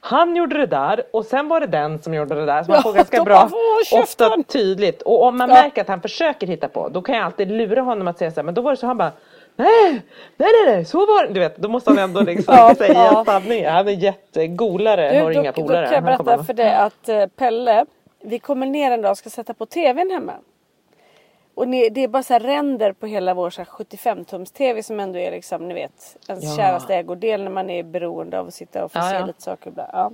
[0.00, 2.62] han gjorde det där och sen var det den som gjorde det där.
[2.62, 3.50] Så man Ja, får ganska de bra,
[3.92, 5.02] ofta tydligt.
[5.02, 5.54] Och om man Ja.
[5.54, 8.36] märker att han försöker hitta på, då kan jag alltid lura honom att säga så
[8.36, 9.12] här, men då var det så han bara
[9.56, 9.90] Nej,
[10.36, 11.32] nej, nej, nej, så var det.
[11.32, 13.24] Du vet, då måste han ändå liksom Ja, säga ja.
[13.26, 13.72] sanningen.
[13.72, 15.84] Han är jättegolare, Du, har då, inga då polare.
[15.86, 17.86] kan jag berätta för dig att eh, Pelle,
[18.22, 20.32] vi kommer ner en dag och ska sätta på tvn hemma.
[21.58, 25.18] Och det är bara så ränder på hela vår så här 75-tums tv som ändå
[25.18, 26.56] är liksom, ni vet, ens Ja.
[26.56, 29.26] käraste ägodel när man är beroende av att sitta och få Ja, se ja.
[29.26, 29.90] lite saker ibland.
[29.92, 30.10] Ja.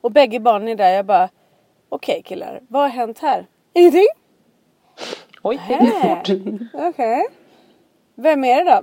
[0.00, 0.90] Och bägge barnen är där.
[0.92, 1.28] Jag bara,
[1.88, 3.46] okej killar, vad har hänt här?
[3.72, 4.06] Ingenting?
[5.42, 6.28] Oj, det gick fort.
[6.74, 7.26] Okej.
[8.14, 8.82] Vem är det då?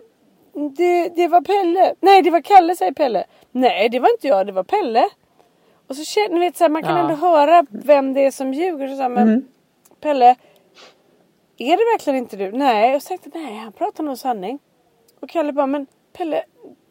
[0.69, 1.93] Det, det var Pelle.
[1.99, 3.23] Nej, det var Kalle säger Pelle.
[3.51, 5.10] Nej, det var inte jag, det var Pelle.
[5.88, 7.01] Och så känner ni vet så här, man kan Ja.
[7.01, 8.88] ändå höra vem det är som ljuger.
[8.88, 9.47] Så så här, men
[10.01, 10.36] Pelle,
[11.57, 12.51] är det verkligen inte du?
[12.51, 14.59] Nej, och så tänkte nej han pratar nog sanning.
[15.21, 16.43] Och Kalle bara, men Pelle,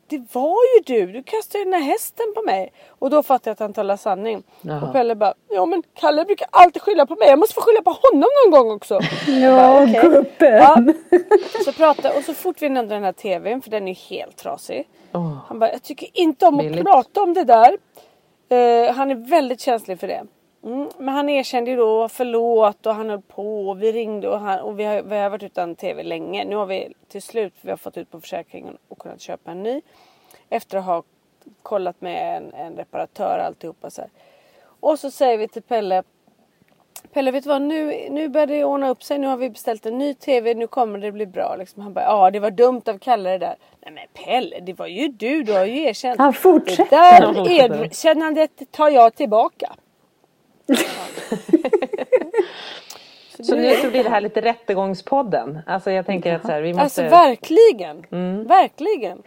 [0.09, 1.13] det var ju du.
[1.13, 2.73] Du kastade ju den här hästen på mig.
[2.89, 4.43] Och då fattade jag att han talar sanning.
[4.61, 4.87] Jaha.
[4.87, 7.29] Och Pelle bara, ja men Kalle brukar alltid skylla på mig.
[7.29, 9.01] Jag måste få skylla på honom någon gång också.
[9.27, 10.01] ja okej.
[10.03, 10.95] gubben.
[11.11, 11.19] Ja.
[11.65, 14.89] Så prata, och så fort vi nämnde den här tvn, för den är helt trasig.
[15.13, 15.37] Åh.
[15.49, 16.85] Han bara, jag tycker inte om att Billigt.
[16.85, 17.79] prata om det där.
[18.49, 20.27] Eh, han är väldigt känslig för det.
[20.67, 24.39] Mm, men han erkände ju då förlåt och han höll på och vi ringde och,
[24.39, 26.45] han, och vi, har, vi har varit utan tv länge.
[26.45, 29.63] Nu har vi till slut vi har fått ut på försäkringen och kunnat köpa en
[29.63, 29.83] ny.
[30.49, 31.03] Efter att ha
[31.63, 34.11] kollat med en, en reparatör alltihopa så här.
[34.81, 36.03] Och så säger vi till Pelle
[37.13, 39.19] Pelle vet du vad nu, nu börjar det ordna upp sig.
[39.19, 40.55] Nu har vi beställt en ny TV.
[40.55, 41.57] Nu kommer det bli bra.
[41.57, 41.83] Liksom.
[41.83, 43.57] Han bara ja det var dumt av Kalle det där.
[43.81, 45.43] Nej men Pelle det var ju du.
[45.43, 46.19] Du har ju erkänt.
[46.19, 47.21] Han fortsätter.
[47.45, 49.73] Det där erkännandet tar jag tillbaka.
[53.41, 55.59] Så nu så blir det här lite rättegångspodden.
[55.67, 56.83] Alltså jag tänker att så här, vi måste...
[56.83, 57.97] Alltså verkligen.
[58.45, 59.23] Verkligen.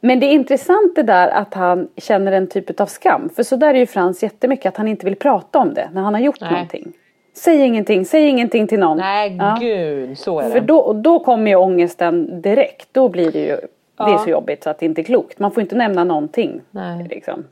[0.00, 3.28] Men det är intressant det där att han känner en typ av skam.
[3.36, 6.02] För så där är ju Frans jättemycket att han inte vill prata om det när
[6.02, 6.50] han har gjort Nej.
[6.52, 6.92] någonting.
[7.34, 8.98] Säg ingenting, säg ingenting till någon.
[8.98, 9.56] Nej Ja.
[9.60, 10.50] gud, så är det.
[10.50, 12.88] För då, då kommer ju ångesten direkt.
[12.92, 13.60] Då blir det ju, det
[14.04, 14.18] är Ja.
[14.18, 15.38] så jobbigt så att det inte är klokt.
[15.38, 16.60] Man får inte nämna någonting.
[16.70, 17.06] Nej.
[17.10, 17.44] Liksom.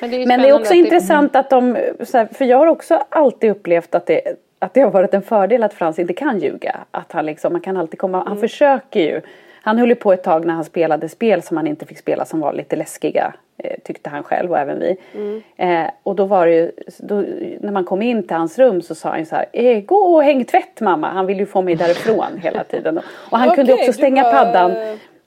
[0.00, 1.74] Men det är, Men det är också att intressant att de,
[2.14, 4.20] här, för jag har också alltid upplevt att det,
[4.58, 6.76] att det har varit en fördel att Frans inte kan ljuga.
[6.90, 8.28] Att han liksom, man kan alltid komma, Mm.
[8.28, 9.20] han försöker ju.
[9.62, 12.24] Han höll ju på ett tag när han spelade spel som han inte fick spela
[12.24, 13.34] som var lite läskiga.
[13.58, 14.96] Eh, tyckte han själv och även vi.
[15.14, 15.42] Mm.
[15.56, 17.14] Eh, och då var det ju, då,
[17.60, 19.96] när man kom in till hans rum så sa han ju så här, eh, gå
[19.96, 21.08] och häng tvätt mamma.
[21.08, 23.00] Han ville ju få mig därifrån hela tiden.
[23.30, 24.72] Och han kunde Okej, också stänga var- paddan.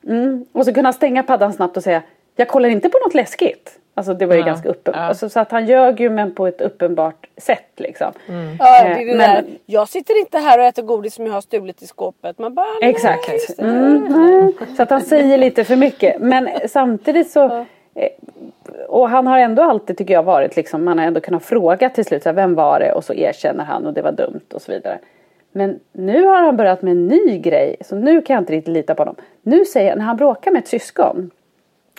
[0.07, 0.45] Mm.
[0.51, 2.01] Och så kunde han stänga paddan snabbt och säga
[2.39, 3.79] Jag kollar inte på något läskigt.
[3.93, 5.01] Alltså det var ju Ja, ganska uppenbart.
[5.01, 5.07] ja.
[5.07, 8.11] Alltså, så att han ljög ju men på ett uppenbart sätt liksom.
[8.59, 9.43] Ja, det Eh, är det men- där.
[9.65, 12.39] Jag sitter inte här och äter godis som jag har stulit i skåpet.
[12.39, 13.29] Man bara, nej, Exakt.
[13.57, 13.63] det.
[13.63, 14.53] Mm, nej.
[14.77, 16.19] så att han säger lite för mycket.
[16.21, 17.45] Men samtidigt så
[17.95, 18.09] eh,
[18.87, 22.05] och han har ändå alltid tycker jag varit liksom, man har ändå kunnat fråga till
[22.05, 24.61] slut så här, vem var det och så erkänner han och det var dumt och
[24.61, 24.99] så vidare.
[25.51, 28.73] Men nu har han börjat med en ny grej så nu kan jag inte riktigt
[28.73, 29.15] lita på honom.
[29.41, 31.31] Nu säger han, när han bråkar med ett syskon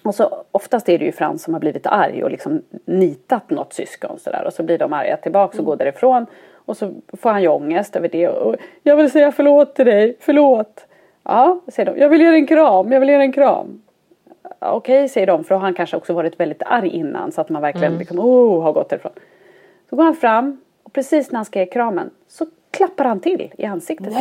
[0.08, 3.72] och så oftast är det ju Frans som har blivit arg och liksom nitat något
[3.72, 7.42] syskon sådär och så blir de arga tillbaks och går därifrån och så får han
[7.42, 10.86] ju ångest över det och jag vill säga förlåt till dig, förlåt.
[11.22, 12.00] Ja, säger de.
[12.00, 13.82] Jag vill ge dig en kram, jag vill ge dig en kram.
[14.58, 17.40] Ja, Okej, säger de, för då har han kanske också varit väldigt arg innan så
[17.40, 19.12] att man verkligen liksom, oh, har gått därifrån.
[19.90, 23.52] Så går han fram och precis när han ska ge kramen så klappar han till
[23.58, 24.12] i ansiktet.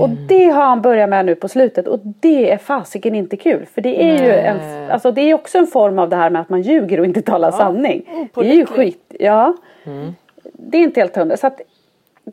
[0.00, 3.66] Och det har han börjat med nu på slutet och det är fasiken inte kul.
[3.66, 6.40] För det är ju en, alltså det är också en form av det här med
[6.42, 8.30] att man ljuger och inte talar sanning.
[8.34, 9.56] Det är ju skit, ja.
[10.42, 11.36] Det är inte helt hundra.
[11.36, 11.60] Så att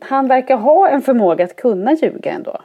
[0.00, 2.60] han verkar ha en förmåga att kunna ljuga ändå.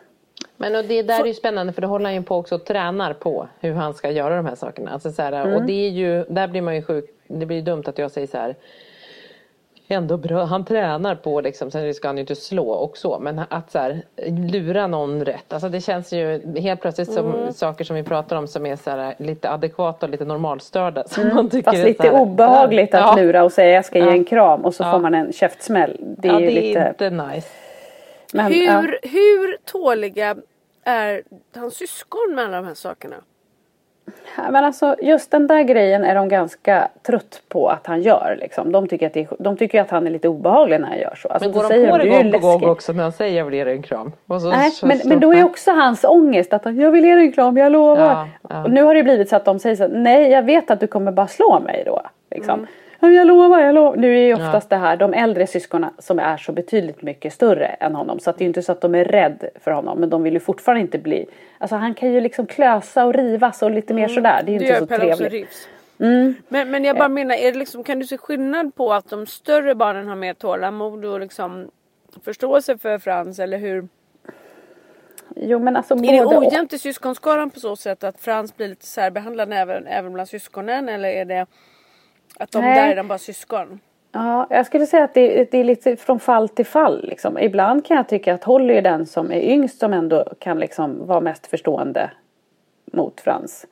[0.57, 2.65] Men och det där är ju spännande för det håller han ju på också och
[2.65, 4.91] tränar på hur han ska göra de här sakerna.
[4.91, 5.55] Alltså så här, Mm.
[5.55, 7.05] Och det är ju, där blir man ju sjuk.
[7.27, 8.55] Det blir dumt att jag säger så här.
[9.87, 13.19] Ändå bra, han tränar på liksom, sen ska han ju inte slå och så.
[13.19, 14.01] Men att så här,
[14.51, 15.53] lura någon rätt.
[15.53, 17.53] Alltså det känns ju helt plötsligt som Mm.
[17.53, 21.03] saker som vi pratar om som är så här, lite adekvata och lite normalstörda.
[21.07, 21.81] Som man tycker Mm.
[21.81, 23.15] Fast är lite här, obehagligt att ja.
[23.23, 24.11] lura och säga jag ska ge Ja.
[24.11, 24.91] en kram och så Ja.
[24.91, 25.97] får man en käftsmäll.
[25.99, 26.87] Det är Ja, det är lite...
[26.89, 27.47] inte nice.
[28.33, 28.81] Men, hur, ja.
[29.03, 30.35] hur tåliga
[30.83, 31.21] är
[31.55, 33.15] hans syskon med alla de här sakerna?
[34.49, 38.37] Men alltså just den där grejen är de ganska trött på att han gör.
[38.41, 38.71] Liksom.
[38.71, 41.15] De, tycker att det är, de tycker att han är lite obehaglig när han gör
[41.15, 41.27] så.
[41.27, 42.69] Alltså, Men går de säger på de, det "Du är ju gång på gång läskig."
[42.69, 44.11] också när han säger jag vill ge dig en kram?
[44.27, 47.15] Så, Nej, så men, men då är också hans ångest att han, jag vill ge
[47.15, 48.05] dig en kram, jag lovar.
[48.05, 48.63] Ja, ja.
[48.63, 50.87] Och nu har det blivit så att de säger så nej jag vet att du
[50.87, 52.01] kommer bara slå mig då.
[52.31, 52.53] Liksom.
[52.53, 52.67] Mm.
[53.05, 53.95] "Ja, Jag lovar, jag lovar.
[53.95, 57.65] Nu är ju oftast det här de äldre syskonen som är så betydligt mycket större
[57.65, 58.19] än honom.
[58.19, 59.99] Så att det är ju inte så att de är rädd för honom.
[59.99, 61.25] Men de vill ju fortfarande inte bli.
[61.57, 64.41] Alltså han kan ju liksom klösa och rivas och lite mer sådär.
[64.45, 65.69] Det är ju Det inte så trevligt.
[65.99, 66.35] Mm.
[66.47, 69.25] Men, men jag bara menar, är det liksom, kan du se skillnad på att de
[69.25, 71.71] större barnen har mer tålamod och liksom
[72.23, 73.87] förståelse för Frans eller hur?
[75.35, 78.85] Jo men alltså Är det ojämnt i syskonskaran på så sätt att Frans blir lite
[78.85, 81.45] särbehandlad även, även bland syskonen eller är det
[82.39, 82.75] att de Nej.
[82.75, 83.79] där är de bara syskon?
[84.11, 87.05] Ja, jag skulle säga att det, det är lite från fall till fall.
[87.07, 87.39] Liksom.
[87.39, 91.07] Ibland kan jag tycka att Holly är den som är yngst som ändå kan liksom
[91.07, 92.11] vara mest förstående
[92.93, 93.65] mot Frans.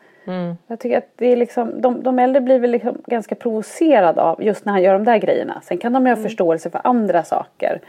[0.68, 4.44] Jag tycker att det är liksom, de, de äldre blir väl liksom ganska provocerade av
[4.44, 5.62] just när han gör de där grejerna.
[5.64, 7.82] Sen kan de ju ha förståelse för andra saker.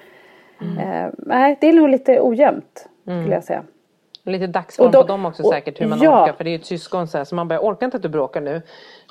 [0.61, 3.63] Eh, nej, det är nog lite ojämnt skulle jag säga.
[4.27, 6.23] Lite dagsform Och då- på dem också och- säkert hur man ja.
[6.23, 6.33] orkar.
[6.33, 8.03] För det är ju ett syskon så här så man bara jag orkar inte att
[8.03, 8.63] du bråkar nu.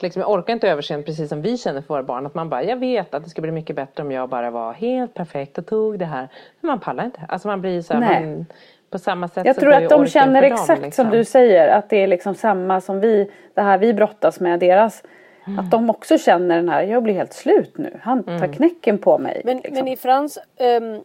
[0.01, 2.25] Liksom, jag orkar inte överseende precis som vi känner för våra barn.
[2.25, 4.73] Att man bara jag vet att det skulle bli mycket bättre om jag bara var
[4.73, 6.27] helt perfekt och tog det här.
[6.61, 7.21] Men man pallar inte.
[7.29, 8.45] Alltså man blir så här, man,
[8.89, 11.05] på samma sätt Jag så tror att de känner för dem, exakt liksom.
[11.05, 11.67] som du säger.
[11.67, 15.03] Att det är liksom samma som vi, det här vi brottas med deras.
[15.47, 15.59] Mm.
[15.59, 17.99] Att de också känner den här, jag blir helt slut nu.
[18.01, 19.41] Han tar knäcken på mig.
[19.45, 19.73] Men, liksom.
[19.73, 20.37] men i Frans,
[20.81, 21.03] um,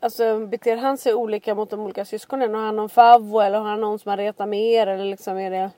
[0.00, 2.54] alltså, beter han sig olika mot de olika syskonen?
[2.54, 4.86] Har han någon favvo eller har han någon som han retar mer?
[4.86, 5.70] Eller liksom är det...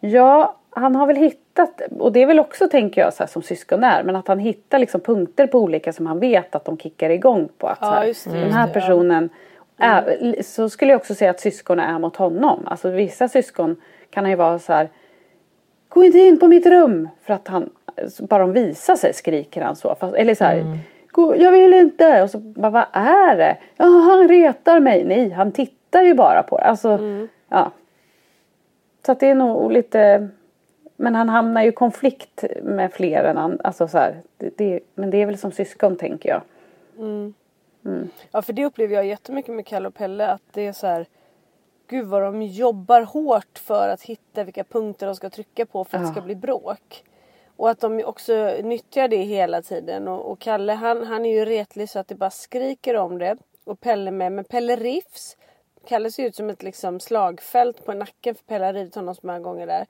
[0.00, 3.42] Ja, han har väl hittat, och det är väl också tänker jag så här, som
[3.42, 6.78] syskon är, men att han hittar liksom punkter på olika som han vet att de
[6.78, 7.66] kickar igång på.
[7.66, 8.80] Att, Ja, så här, det, den här det, ja.
[8.80, 9.30] personen,
[9.76, 12.66] är, så skulle jag också säga att syskon är mot honom.
[12.66, 13.76] Alltså vissa syskon
[14.10, 14.88] kan han ju vara så här,
[15.88, 17.08] gå inte in på mitt rum.
[17.22, 17.70] För att han,
[18.18, 19.94] bara de visar sig skriker han så.
[20.00, 20.78] Fast, eller så här, gå,
[21.16, 22.22] jag vill inte.
[22.22, 23.56] Och så bara, vad är det?
[23.76, 25.04] Ja, han retar mig.
[25.04, 26.64] Nej, han tittar ju bara på det.
[26.64, 26.98] Alltså,
[27.48, 27.70] ja.
[29.06, 30.28] Så att det är nog lite
[30.96, 34.80] men han hamnar ju i konflikt med fler än han, alltså så här, det, det,
[34.94, 36.42] men det är väl som syskon tänker jag.
[38.32, 41.06] Ja för det upplever jag jättemycket med Kalle och Pelle att det är så här
[41.88, 45.96] Gud vad de jobbar hårt för att hitta vilka punkter de ska trycka på för
[45.96, 46.12] att det Ja.
[46.12, 47.04] ska bli bråk.
[47.60, 50.08] Och att de också nyttjar det hela tiden.
[50.08, 53.36] Och, och Kalle han, han är ju retlig så att det bara skriker om det.
[53.64, 54.32] Och Pelle med.
[54.32, 55.36] Men Pelle Riffs.
[55.88, 59.26] Kalle ser ut som ett liksom slagfält på nacken för Pelle har ridit honom så
[59.26, 59.86] många gånger där.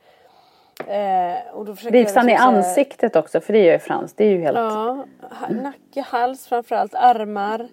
[0.86, 4.14] Eh, och då Rivs han i liksom här- ansiktet också för det gör ju Frans,
[4.14, 4.56] det är ju helt...
[4.56, 5.04] Ja,
[5.50, 7.68] nacke, hals framförallt, armar.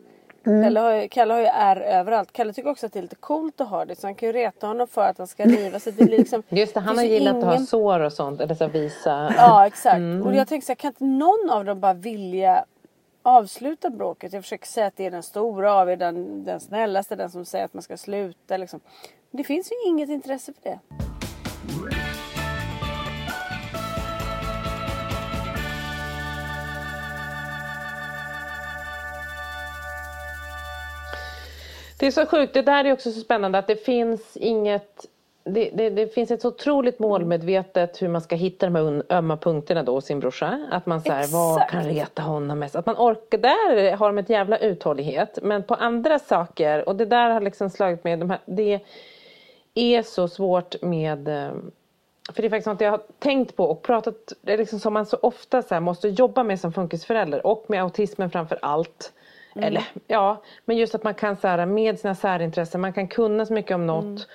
[0.64, 2.32] Kalle, har ju, Kalle har ju ärr överallt.
[2.34, 4.34] Kalle tycker också att det är lite coolt att ha det så han kan ju
[4.34, 5.80] reta honom för att han ska riva.
[5.86, 8.42] Det blir liksom, Just det, han har gillat att ha ingen- sår och sånt.
[8.42, 9.34] Eller så visa.
[9.38, 10.26] Ja exakt.
[10.26, 12.66] Och jag tänker så här, kan inte någon av dem bara vilja
[13.24, 14.34] avsluta bråket?
[14.34, 17.46] Jag försöker säga att det är den stora av er, den, den snällaste, den som
[17.46, 18.58] säger att man ska sluta.
[18.58, 18.80] Liksom.
[19.32, 20.80] Det finns ju inget intresse för det.
[32.00, 32.54] Det är så sjukt.
[32.54, 35.06] Det där är också så spännande att det finns inget
[35.50, 39.38] det, det, det finns ett så otroligt målmedvetet hur man ska hitta de här ömma
[39.38, 40.68] punkterna då hos sin brorsa.
[40.72, 42.76] Att man säger vad kan reta honom mest?
[42.76, 45.40] Att man orkar, där har de ett jävla uthållighet.
[45.42, 48.80] Men på andra saker, och det där har liksom slagit mig, de här, det
[49.74, 51.52] är så svårt med eh,
[52.34, 54.94] för det är faktiskt något jag har tänkt på och pratat, det är liksom som
[54.94, 59.14] man så ofta så måste jobba med som funkisförälder och med autismen framför allt.
[59.64, 63.46] Eller ja, men just att man kan så här, med sina särintressen, man kan kunna
[63.46, 64.28] så mycket om något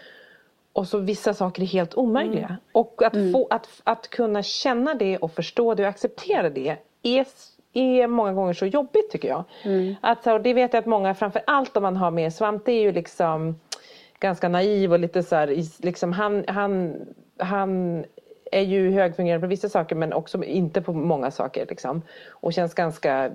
[0.72, 2.56] och så vissa saker är helt omöjliga.
[2.72, 7.26] Och att, få, att, att kunna känna det och förstå det och acceptera det är,
[7.72, 9.44] är många gånger så jobbigt tycker jag.
[10.00, 12.32] Att, så här, och det vet jag att många, framför allt om man har med
[12.32, 13.60] Svante är ju liksom
[14.18, 16.94] ganska naiv och lite så här, liksom han, han,
[17.38, 18.04] han
[18.52, 22.02] är ju högfungerande på vissa saker men också inte på många saker liksom.
[22.28, 23.30] Och känns ganska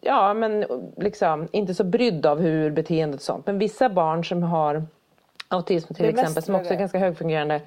[0.00, 0.64] ja men
[0.96, 3.46] liksom inte så brydd av hur beteendet och sånt.
[3.46, 4.84] Men vissa barn som har
[5.48, 7.60] autism till Det exempel som också är ganska högfungerande.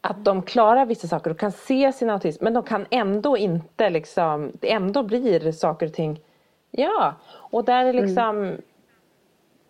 [0.00, 3.90] Att de klarar vissa saker och kan se sin autism men de kan ändå inte
[3.90, 6.20] liksom, det ändå blir saker och ting.
[6.70, 8.56] Ja, och där är liksom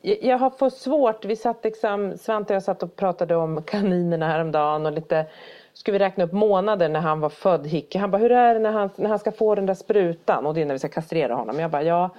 [0.02, 3.62] jag jag har fått svårt, vi satt liksom, Svante och jag satt och pratade om
[3.62, 5.26] kaninerna häromdagen och lite
[5.72, 7.98] Skulle vi räkna upp månader när han var född Hicke.
[7.98, 10.46] Han bara, hur är det när han, när han ska få den där sprutan?
[10.46, 11.58] Och det är när vi ska kastrera honom.
[11.60, 12.10] Jag bara, ja.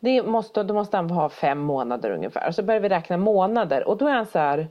[0.00, 2.50] Det måste, då måste han ha fem månader ungefär.
[2.50, 3.88] Så börjar vi räkna månader.
[3.88, 4.68] Och då är han så här.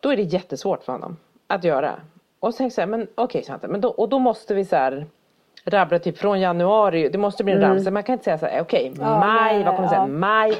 [0.00, 1.92] Då är det jättesvårt för honom att göra.
[2.40, 3.68] Och så tänkte jag så här, men okej Svante.
[3.68, 5.06] Men då, och då måste vi så här
[5.64, 7.08] rabbla typ från januari.
[7.08, 7.90] Det måste bli en ramsa.
[7.90, 10.06] Man kan inte säga så här, okej maj, nej, vad kommer ja.
[10.06, 10.56] Maj.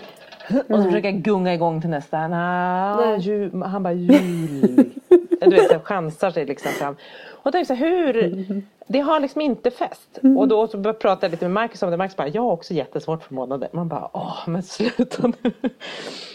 [0.49, 2.29] Och så försöker jag gunga igång till nästa.
[2.29, 3.19] Nah, Nej.
[3.21, 4.91] ju, han bara jul.
[5.41, 6.97] du vet, chansar sig liksom fram.
[7.43, 8.63] Och tänkte så här, hur?
[8.87, 10.19] Det har liksom inte fäst.
[10.39, 11.97] Och då så började jag lite med Marcus om det.
[11.97, 13.69] Marcus bara, jag har också jättesvårt för månader.
[13.73, 15.53] Man bara, åh men sluta nu.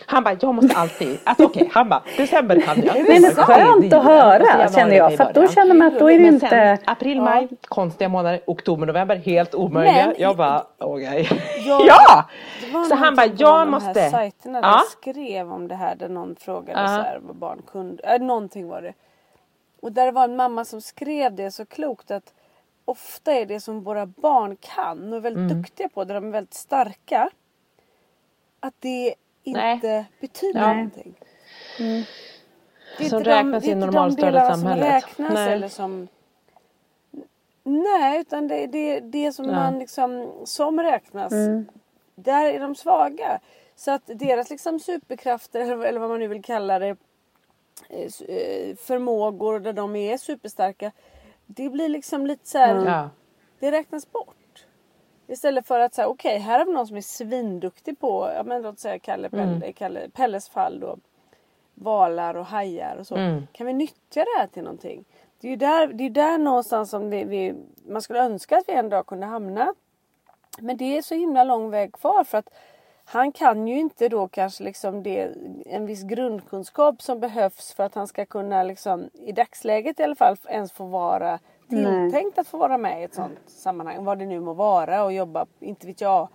[0.06, 1.20] Han bara, jag måste alltid.
[1.24, 2.96] Att okej, han bara, december kan jag.
[3.10, 5.24] Men Jag bara, skönt "Okej, det att är höra, ju- och så känner jag, för
[5.24, 8.40] att då känner man att då är det inte- sen april, maj, konstiga månader.
[8.48, 10.06] Oktober, november, helt omöjliga.
[10.08, 11.30] Men- jag bara, okej.
[11.68, 12.26] Jag- Ja!
[12.66, 14.00] Det var Så han bara, någonting på någon jag av de måste.
[14.02, 14.82] här sajterna Ja.
[14.92, 16.88] skrev om det här där någon frågade Ja.
[16.88, 18.04] så här, vad barn kunde.
[18.04, 18.94] Äh, någonting var det.
[19.80, 22.34] Och där var en mamma som skrev det så klokt att
[22.86, 25.62] ofta är det som våra barn kan och är väldigt Mm.
[25.62, 27.30] duktiga på, där de är väldigt starka.
[28.60, 30.06] Att det inte Nej.
[30.22, 30.74] betyder Ja.
[30.74, 31.14] någonting.
[31.78, 34.86] Det är Som inte de- räknas det är i de normalstörda samhället.
[35.04, 35.54] Som räknas Nej.
[35.54, 36.08] eller som
[37.64, 39.52] Nej, utan det är det, det som Ja.
[39.56, 41.34] man liksom som räknas.
[42.16, 43.40] Där är de svaga.
[43.76, 46.96] Så att deras liksom superkrafter eller vad man nu vill kalla det.
[47.90, 50.92] Eh, eh, Förmågor där de är superstarka.
[51.46, 52.86] Det blir liksom lite så här.
[52.86, 53.10] Ja.
[53.60, 54.66] Det räknas bort.
[55.28, 58.62] Istället för att säga okej här har vi någon som är svinduktig på, ja men
[58.62, 60.98] låt säga Kalle, Pelle, Kalle, Pelles fall då.
[61.74, 63.16] Valar och hajar och så.
[63.16, 63.48] Mm.
[63.52, 65.06] Kan vi nyttja det här till någonting?
[65.40, 67.56] Det är ju där, det är där någonstans som vi, vi,
[67.88, 69.74] man skulle önska att vi en dag kunde hamna.
[70.60, 72.50] Men det är så himla lång väg kvar för att
[73.10, 75.30] han kan ju inte då kanske liksom det,
[75.66, 80.16] en viss grundkunskap som behövs för att han ska kunna liksom i dagsläget i alla
[80.16, 81.40] fall ens få vara
[81.70, 84.04] tilltänkt att få vara med i ett sånt sammanhang.
[84.04, 86.28] Vad det nu må vara och jobba, inte vet jag,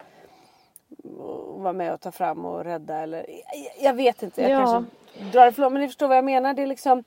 [1.19, 4.43] och vara med och ta fram och rädda eller jag, jag vet inte.
[4.43, 4.59] Jag Ja.
[4.59, 4.91] kanske
[5.33, 6.55] drar långt, men ni förstår vad jag menar.
[6.55, 7.05] Det är liksom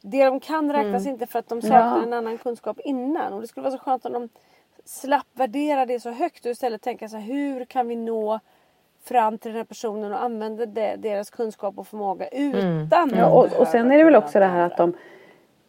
[0.00, 1.12] det de kan räknas Mm.
[1.12, 2.02] inte för att de saknar Ja.
[2.02, 3.32] en annan kunskap innan.
[3.32, 4.28] Och det skulle vara så skönt om de
[4.84, 8.40] slapp värdera det så högt och istället tänka så här, hur kan vi nå
[9.04, 13.26] fram till den här personen och använda det, deras kunskap och förmåga utan att Ja,
[13.30, 14.94] och, och sen är det väl också det här att de,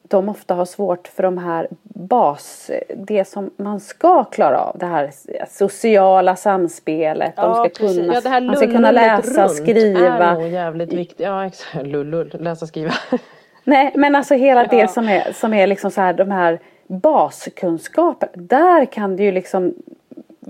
[0.07, 4.77] de ofta har svårt för de här bas, det som man ska klara av.
[4.77, 5.11] Det här
[5.49, 7.33] sociala samspelet.
[7.37, 7.97] Ja, de ska precis.
[7.97, 9.99] kunna, Ja, det här man ska kunna läsa, runt skriva.
[10.05, 11.19] är nog jävligt viktigt.
[11.19, 11.87] Ja, exakt.
[11.87, 12.93] Lullull, läsa, skriva.
[13.63, 18.29] Nej, men alltså hela det som är, som är liksom så här de här baskunskaper.
[18.33, 19.73] Där kan det ju liksom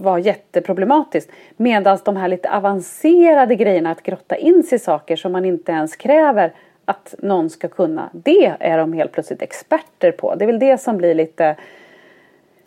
[0.02, 1.32] vara jätteproblematiskt.
[1.58, 5.72] Medan de här lite avancerade grejerna, att grotta in sig i saker som man inte
[5.72, 6.54] ens kräver
[6.86, 8.10] att någon ska kunna.
[8.12, 10.36] Det är de helt plötsligt experter på.
[10.36, 11.56] Det är väl det som blir lite,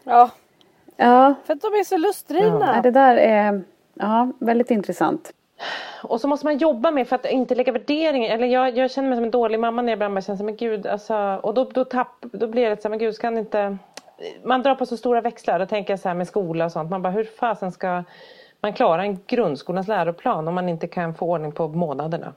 [0.04, 0.30] Ja,
[0.96, 2.80] ja, för att de är så lustdrivna.
[2.82, 3.62] det där är
[3.94, 5.32] ja, väldigt intressant.
[6.02, 8.34] Och så måste man jobba med för att inte lägga värderingar.
[8.34, 10.44] Eller jag, jag känner mig som en dålig mamma när jag ibland bara känner så
[10.44, 13.26] men gud, alltså, och då, då, tapp, då blir det så här, men gud, ska
[13.26, 13.78] han inte...
[14.44, 15.58] Man drar på så stora växlar.
[15.58, 16.90] Då tänker jag så här med skola och sånt.
[16.90, 18.04] Man bara, hur fasen ska
[18.60, 22.34] man klara en grundskolans läroplan om man inte kan få ordning på månaderna?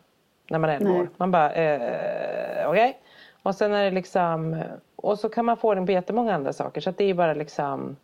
[0.49, 1.01] När man är 11 Nej.
[1.01, 1.09] år.
[1.17, 2.99] Man bara, eh, okej.
[3.43, 4.63] Och sen är det liksom...
[4.95, 6.81] Och så kan man få ordning på jättemånga andra saker.
[6.81, 7.95] Så att det är bara liksom...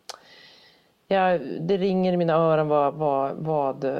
[1.08, 3.96] Ja, det ringer i mina öron vad, vad, vad eh,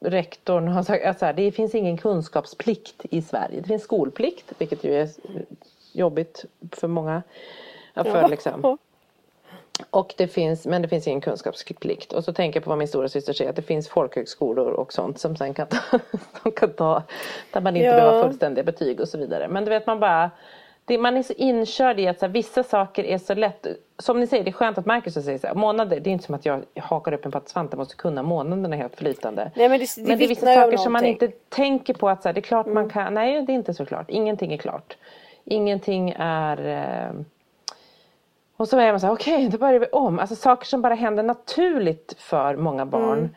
[0.00, 1.06] rektorn har sagt.
[1.06, 3.60] Alltså, här, det finns ingen kunskapsplikt i Sverige.
[3.60, 5.08] Det finns skolplikt, vilket ju är
[5.92, 7.22] jobbigt för många.
[7.94, 8.78] Ja, För, liksom.
[9.90, 12.12] Och det finns, men det finns ingen kunskapsplikt.
[12.12, 14.92] Och så tänker jag på vad min stora syster säger att det finns folkhögskolor och
[14.92, 15.76] sånt som sen kan ta,
[16.42, 17.02] som kan ta
[17.52, 17.94] där man inte Ja.
[17.94, 19.48] behöver fullständiga betyg och så vidare.
[19.48, 20.30] Men du vet man bara
[20.84, 23.66] det, man är så inkörd i att så här, vissa saker är så lätt.
[23.98, 26.00] Som ni säger, det är skönt att Marcus säger så här, månader.
[26.00, 28.76] Det är inte som att jag hakar upp en på att Svante måste kunna månaderna
[28.76, 29.50] helt flytande.
[29.54, 32.22] Nej, men det- det men det är vissa saker som man inte tänker på att
[32.22, 33.14] så här, det är klart man kan.
[33.14, 34.10] Nej, det är inte så klart.
[34.10, 34.96] Ingenting är klart.
[35.44, 37.20] Ingenting är eh,
[38.56, 40.18] och så är man så här, okej, då börjar vi om.
[40.18, 43.18] Alltså saker som bara händer naturligt för många barn.
[43.18, 43.34] Mm.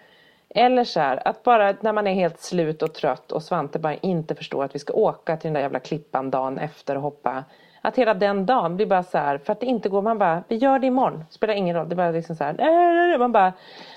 [0.49, 3.95] Eller så här, att bara när man är helt slut och trött och Svante bara
[3.95, 7.43] inte förstår att vi ska åka till den där jävla klippan dagen efter och hoppa.
[7.81, 10.43] Att hela den dagen blir bara så här, för att det inte går, man bara,
[10.47, 11.23] vi gör det imorgon.
[11.29, 13.53] Spelar ingen roll, det är bara liksom så här, äh, man bara,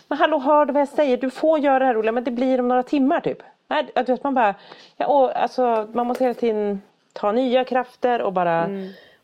[0.08, 1.16] men hallå hör du vad jag säger?
[1.16, 3.38] Du får göra det här roliga, men det blir om några timmar typ.
[3.68, 4.54] Nej, du vet, man bara,
[4.96, 8.68] ja, och, alltså, man måste hela tiden ta nya krafter och bara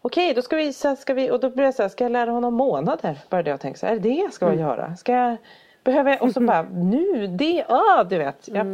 [0.07, 2.13] Okej, då ska vi, så ska vi, och då blir jag så här, ska jag
[2.13, 3.19] lära honom månader?
[3.31, 4.97] Började jag tänka så här, är det det jag ska göra?
[4.97, 5.37] Ska jag,
[5.85, 8.49] behöver jag, och så bara, nu, det, ah, du vet.
[8.49, 8.67] Jag,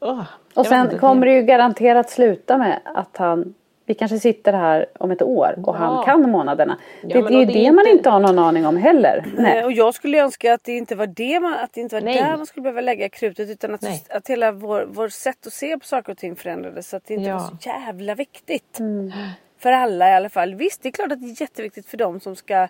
[0.00, 0.24] åh,
[0.54, 4.52] jag Och sen inte, kommer det ju garanterat sluta med att han vi kanske sitter
[4.52, 6.02] här om ett år och han Ja.
[6.02, 6.78] kan månaderna.
[7.02, 9.24] det, men det är ju det, är man inte- inte har någon aning om heller.
[9.36, 9.64] Nej.
[9.64, 12.22] Och jag skulle önska att det inte var det man, att det inte var Nej.
[12.22, 14.04] där man skulle behöva lägga krutet utan att, Nej.
[14.10, 17.14] att hela vår, vår sätt att se på saker och ting förändrades så att det
[17.14, 17.34] inte Ja.
[17.36, 18.78] var så jävla viktigt.
[18.80, 19.12] Mm.
[19.62, 20.54] För alla i alla fall.
[20.54, 22.68] Visst det är klart att det är jätteviktigt för dem som ska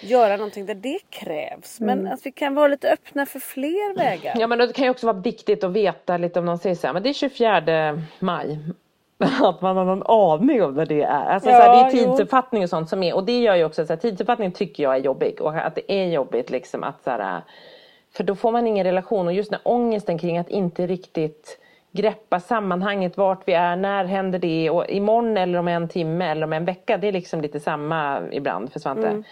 [0.00, 1.80] göra någonting där det krävs.
[1.80, 2.12] Men Mm.
[2.12, 4.36] att vi kan vara lite öppna för fler vägar.
[4.38, 6.86] Ja men det kan ju också vara viktigt att veta lite om någon säger så
[6.86, 8.58] här, men det är 24 maj.
[9.42, 11.24] Att man har någon aning om när det är.
[11.24, 13.14] Alltså, Ja, så här, det är tidsuppfattning och sånt som är.
[13.14, 15.40] Och det gör ju också så här, tidsuppfattning tycker jag är jobbig.
[15.40, 17.42] Och att det är jobbigt liksom att så här,
[18.12, 19.26] För då får man ingen relation.
[19.26, 21.58] Och just när ångesten kring att inte riktigt
[21.92, 26.44] greppa sammanhanget, vart vi är, när händer det och imorgon eller om en timme eller
[26.44, 26.96] om en vecka.
[26.98, 29.08] Det är liksom lite samma ibland för Svante.
[29.08, 29.24] Mm.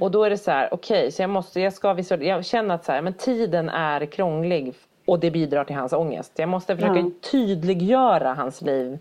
[0.00, 2.74] Och då är det så här, okej, så jag måste, jag ska visualisera, jag känner
[2.74, 4.74] att så här, men tiden är krånglig
[5.06, 6.32] och det bidrar till hans ångest.
[6.36, 7.10] Jag måste försöka Ja.
[7.30, 8.98] tydliggöra hans liv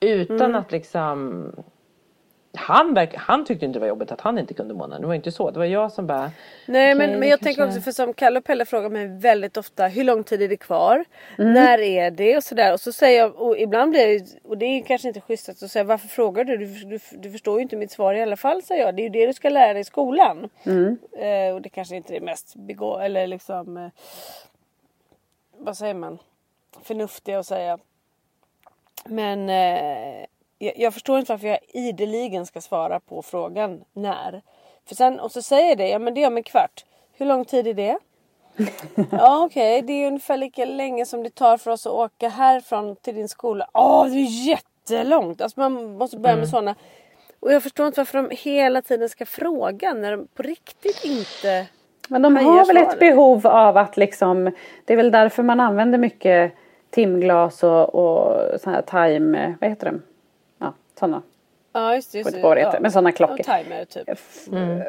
[0.00, 0.54] utan Mm.
[0.54, 1.52] att liksom
[2.56, 5.00] han, verk, han tyckte inte det var jobbigt att han inte kunde månaden.
[5.00, 5.50] Det var inte så.
[5.50, 6.30] Det var jag som bara
[6.66, 9.06] Nej okej, men, men jag det tänker också för som Kalle och Pelle frågar mig
[9.06, 11.04] väldigt ofta hur lång tid är det kvar?
[11.38, 11.52] Mm.
[11.52, 12.36] När är det?
[12.36, 12.72] Och sådär.
[12.72, 15.48] Och så säger jag och ibland blir jag ju- och det är kanske inte schysst
[15.48, 16.56] att säga varför frågar du?
[16.56, 16.98] Du, du?
[17.12, 18.96] du förstår ju inte mitt svar i alla fall säger jag.
[18.96, 20.48] Det är ju det du ska lära dig i skolan.
[21.18, 23.88] Eh, och det kanske inte är mest begå eller liksom eh,
[25.58, 26.18] vad säger man?
[26.82, 27.78] Förnuftiga att säga.
[29.04, 30.26] Men eh,
[30.58, 34.42] jag, jag förstår inte varför jag ideligen ska svara på frågan när.
[34.88, 36.84] För sen, och så säger det, ja men det är om en kvart.
[37.12, 37.98] Hur lång tid är det?
[39.10, 42.96] ja okej, det är ungefär lika länge som det tar för oss att åka härifrån
[42.96, 43.68] till din skola.
[43.72, 45.40] Åh, det är jättelångt!
[45.40, 46.74] Alltså man måste börja med sådana.
[47.40, 51.66] Och jag förstår inte varför de hela tiden ska fråga när de på riktigt inte...
[52.08, 54.52] Men de har väl ett behov av att liksom,
[54.84, 56.52] det är väl därför man använder mycket
[56.90, 60.02] timglas och, och sån här time, vad heter de?
[60.98, 61.22] Sådana.
[61.72, 62.80] Ja just Just på vad det heter, ja.
[62.80, 63.40] men sådana klockor.
[63.46, 64.18] Ja, timer typ.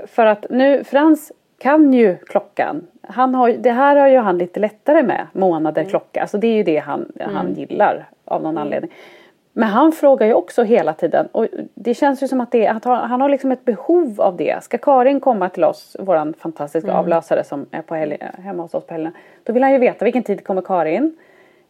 [0.10, 2.88] För att nu, Frans kan ju klockan.
[3.02, 6.22] Han har, det här har ju han lite lättare med, månader klocka.
[6.22, 8.92] Alltså det är ju det han, han gillar av någon anledning.
[9.54, 12.84] Men han frågar ju också hela tiden och det känns ju som att, det, att
[12.86, 14.64] han, har liksom ett behov av det.
[14.64, 18.86] Ska Karin komma till oss, våran fantastiska avlösare som är på helg, hemma hos oss
[18.86, 19.16] på helgerna.
[19.44, 21.18] Då vill han ju veta vilken tid kommer Karin.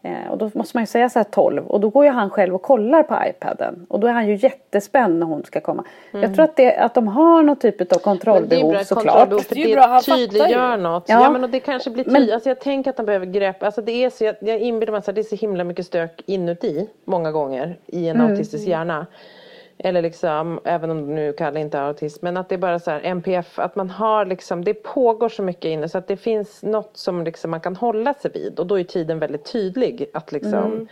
[0.01, 2.29] Eh, och då måste man ju säga så här 12 och då går ju han
[2.29, 3.85] själv och kollar på iPaden.
[3.89, 5.83] Och då är han ju jättespänd när hon ska komma.
[6.11, 9.05] Jag tror att, det, att de har någon typ av Men det är kontrollbehov såklart.
[9.05, 10.81] kontrollbehov Det är ju bra, han tydliggör ju.
[10.83, 11.03] något.
[11.07, 11.23] Ja.
[11.23, 11.29] Ja.
[11.31, 12.33] men och det kanske blir Men- tydligt.
[12.33, 13.63] Alltså jag tänker att han behöver grepp.
[13.63, 16.23] Alltså det är så, jag, jag inbillar mig att det är så himla mycket stök
[16.25, 18.31] inuti många gånger i en Mm.
[18.31, 19.05] autistisk hjärna.
[19.87, 23.01] Eller liksom, även om nu Kalle inte autism, men att det är bara så här
[23.03, 26.97] NPF, att man har liksom, det pågår så mycket inne så att det finns något
[26.97, 30.87] som liksom man kan hålla sig vid och då är tiden väldigt tydlig att liksom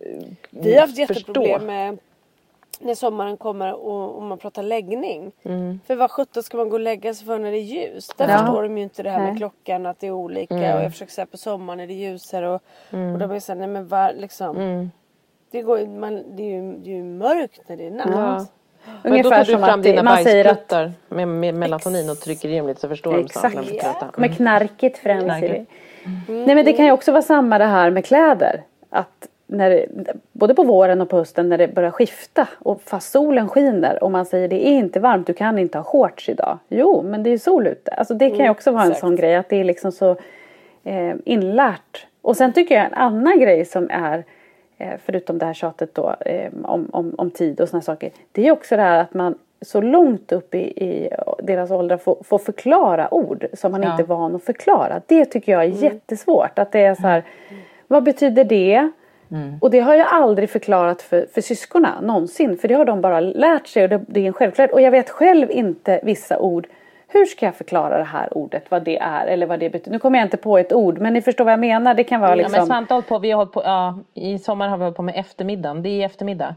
[0.00, 0.36] Mm.
[0.50, 1.14] Vi har haft förstå.
[1.14, 1.98] jätteproblem med
[2.80, 5.32] när sommaren kommer och, och man pratar läggning.
[5.42, 5.80] Mm.
[5.86, 8.18] För vad sjutton ska man gå och lägga sig för när det är ljust?
[8.18, 8.38] Där Ja.
[8.38, 9.36] förstår de ju inte det här med Nej.
[9.36, 10.54] klockan att det är olika.
[10.54, 10.76] Mm.
[10.76, 12.48] Och jag försöker säga på sommaren är det ljusare.
[12.48, 14.56] Och, och de är såhär, nej men var, liksom.
[15.56, 15.66] Mm.
[15.66, 18.08] Det, går, man, det, är ju, det är ju mörkt när det är natt.
[18.10, 18.46] Ja.
[19.02, 22.48] Men då Ungefär tar du fram dina man säger att med, med melatonin och trycker
[22.48, 24.08] in lite så förstår de snart när de trötta.
[24.12, 25.20] kommer knarket fram.
[25.20, 25.50] Knarket.
[25.50, 25.64] Silly.
[26.46, 28.62] Nej men det kan ju också vara samma det här med kläder.
[28.90, 29.86] Att när det,
[30.32, 34.10] både på våren och på hösten när det börjar skifta och fast solen skiner och
[34.10, 36.58] man säger det är inte varmt, du kan inte ha shorts idag.
[36.68, 37.90] Jo, men det är ju sol ute.
[37.90, 39.00] Alltså det kan ju också vara en exakt.
[39.00, 40.10] sån grej att det är liksom så
[40.84, 42.06] eh, inlärt.
[42.22, 44.24] Och sen tycker jag en annan grej som är eh,
[45.04, 48.10] förutom det här tjatet då eh, om, om, om tid och såna saker.
[48.32, 51.10] Det är också det här att man så långt upp i, i
[51.42, 53.90] deras åldrar får, får förklara ord som man Ja.
[53.90, 55.00] inte är van att förklara.
[55.06, 56.58] Det tycker jag är jättesvårt.
[56.58, 57.24] Att det är så här,
[57.86, 58.90] vad betyder det?
[59.60, 62.58] Och det har jag aldrig förklarat för, för syskonen någonsin.
[62.58, 64.72] För det har de bara lärt sig och det, det är en självklarhet.
[64.74, 66.66] Och jag vet själv inte vissa ord.
[67.08, 69.90] Hur ska jag förklara det här ordet, vad det är eller vad det betyder?
[69.90, 71.94] Nu kommer jag inte på ett ord men ni förstår vad jag menar.
[71.94, 72.52] Det kan vara Ja, liksom...
[72.52, 75.02] men Svante har hållit på, vi har på, ja, i sommar har vi hållit på
[75.02, 75.82] med eftermiddagen.
[75.82, 76.54] Det är eftermiddag.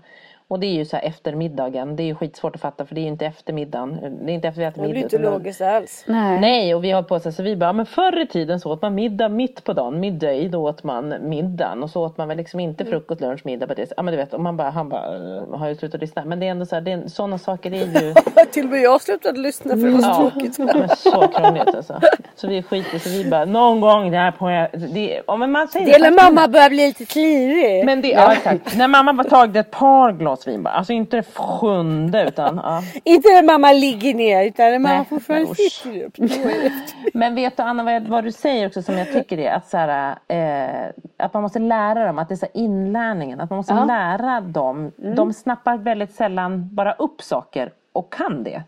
[0.52, 1.96] Och det är ju så här eftermiddagen.
[1.96, 4.00] Det är ju skitsvårt att fatta för det är ju inte eftermiddagen.
[4.26, 5.16] Det är inte efter vi äter Det blir middag.
[5.18, 6.04] inte logiskt alls.
[6.08, 6.40] Nej.
[6.40, 8.82] Nej, och vi har på så, så vi bara, men förr i tiden så åt
[8.82, 12.38] man middag mitt på dagen, midday, då åt man middagen och så åt man väl
[12.38, 14.90] liksom inte frukost, lunch, middag på det Ja men du vet, och man bara, han
[14.90, 16.26] bara, "Eh, har ju slutat lyssna.
[16.26, 18.14] Men det är ändå så här, det är, sådana saker är ju
[18.52, 20.60] Till och med jag slutade lyssna för det var så Ja, tråkigt.
[20.76, 22.02] men så krångligt alltså.
[22.36, 24.48] Så vi skiter så vi bara, någon gång där på,
[24.94, 27.86] det, ja, men man säger Det är när mamma börjar bli lite klirig.
[27.86, 28.78] Men det, ja, exakt.
[28.78, 30.74] När mamma var tagit ett par glas vin bara.
[30.74, 32.82] Alltså inte det sjunde utan ja.
[33.04, 36.14] Inte när mamma ligger ner utan när mamma Nej, fortfarande sitter upp.
[37.14, 39.78] Men vet du Anna vad, vad du säger också som jag tycker är att, så
[39.78, 43.42] här, eh, att man måste lära dem att det är så inlärningen.
[43.42, 43.86] Att man måste Ja.
[43.86, 44.92] lära dem.
[45.16, 48.64] De snappar väldigt sällan bara upp saker och kan det.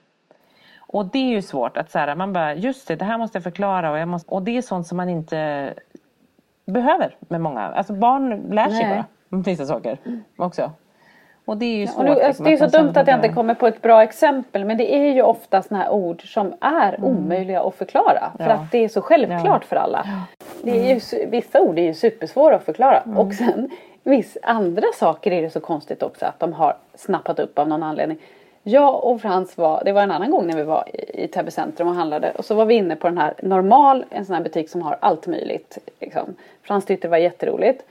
[0.80, 3.36] Och det är ju svårt att så här, man bara just det, det här måste
[3.38, 5.74] jag förklara och, jag måste, och det är sånt som man inte
[6.66, 7.62] behöver med många.
[7.62, 9.04] Alltså barn lär sig Nej.
[9.30, 9.98] bara vissa saker
[10.38, 10.72] också.
[11.46, 12.06] Och det är ju svårt.
[12.06, 14.66] Nu, alltså, liksom, det är så dumt att jag inte kommer på ett bra exempel
[14.66, 18.32] men det är ju ofta såna här ord som är omöjliga att förklara.
[18.38, 18.52] För Ja.
[18.52, 19.68] att det är så självklart Ja.
[19.68, 20.06] för alla.
[20.64, 23.04] Det är ju, vissa ord är ju supersvåra att förklara.
[23.18, 23.70] Och sen
[24.04, 27.84] viss andra saker är det så konstigt också att de har snappat upp av någon
[27.84, 28.18] anledning.
[28.64, 31.52] Jag och Frans var, det var en annan gång när vi var i, i Täby
[31.52, 34.44] centrum och handlade och så var vi inne på den här Normal, en sån här
[34.44, 35.78] butik som har allt möjligt.
[36.00, 36.36] Liksom.
[36.64, 37.84] Frans tyckte det var jätteroligt.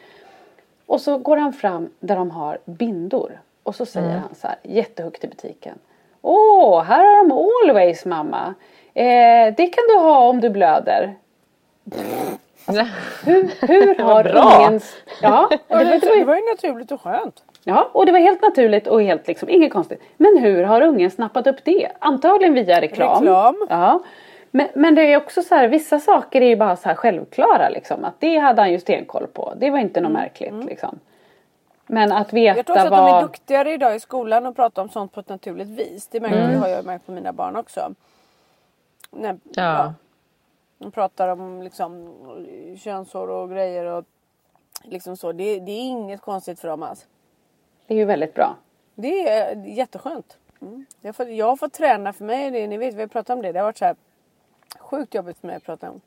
[0.91, 3.41] Och så går han fram där de har bindor.
[3.63, 5.79] Och så säger han så här jättehögt i butiken.
[6.23, 8.55] Åh, här har de Always mamma.
[8.95, 11.15] Eh, det kan du ha om du blöder.
[13.25, 14.97] Hur, hur har ungens...
[15.23, 17.43] Ja, det var, det, var ju naturligt och skönt.
[17.65, 20.03] ja, och det var helt naturligt och helt liksom inget konstigt.
[20.17, 21.89] Men hur har ungen snappat upp det?
[21.99, 23.23] Antagligen via reklam.
[23.23, 23.67] Reklam.
[23.69, 24.01] Ja.
[24.51, 27.69] Men, men det är också så här, vissa saker är ju bara så här självklara
[27.69, 28.05] liksom.
[28.05, 29.55] Att det hade han ju stenkoll på.
[29.57, 30.99] Det var inte något märkligt liksom.
[31.87, 33.23] Men att Jag tror veta också att de är vad...
[33.25, 36.07] duktigare idag i skolan och pratar om sånt på ett naturligt vis.
[36.07, 36.53] Det märker Mm.
[36.53, 37.95] jag, har jag märkt på mina barn också.
[39.11, 39.95] När, Ja.
[40.79, 42.15] de pratar om liksom
[42.79, 44.05] könshår och grejer och
[44.83, 45.33] liksom så.
[45.33, 47.07] Det, det är inget konstigt för dem alls.
[47.87, 48.57] Det är ju väldigt bra.
[48.95, 50.37] Det är jätteskönt.
[50.63, 50.87] Mm.
[51.01, 53.37] Jag, har fått, jag har fått träna för mig, det, ni vet vi har pratat
[53.37, 53.53] om det.
[53.53, 53.97] Det har varit så här
[54.91, 56.01] sjukt jobbigt för mig att prata om.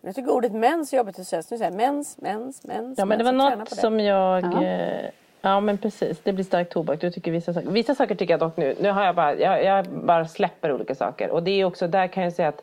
[0.00, 1.42] Jag tycker ordet mens är jobbigt att säga.
[1.42, 2.98] Så nu säger jag mens, mens, mens.
[2.98, 3.76] Ja men det var något det.
[3.76, 4.44] som jag...
[4.44, 4.64] Ja.
[4.64, 5.10] eh,
[5.40, 7.00] Ja men precis, det blir stark tobak.
[7.00, 7.70] Du tycker vissa saker.
[7.70, 8.74] Vissa saker tycker jag dock nu.
[8.80, 11.30] Nu har jag bara, jag, jag bara släpper olika saker.
[11.30, 12.62] Och det är också, där kan jag säga att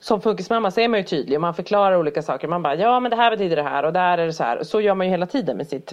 [0.00, 2.48] som funkismamma så är man ju tydlig och man förklarar olika saker.
[2.48, 4.62] Man bara, ja men det här betyder det här och där är det så här.
[4.62, 5.92] Så gör man ju hela tiden med sitt,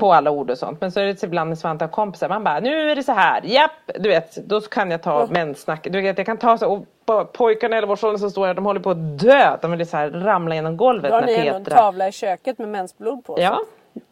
[0.00, 0.80] på alla ord och sånt.
[0.80, 3.12] Men så är det ibland med Svante och kompisar, man bara, nu är det så
[3.12, 3.70] här, japp,
[4.00, 5.86] du vet, då kan jag ta menssnack.
[5.90, 8.66] Du vet, jag kan ta så, och på- pojkarna i 11-årsåldern som står här, de
[8.66, 9.56] håller på att dö.
[9.62, 11.78] De vill så här ramla genom golvet Då har när ni ändå en Petra...
[11.78, 13.36] tavla i köket med mensblod på.
[13.40, 13.60] Ja,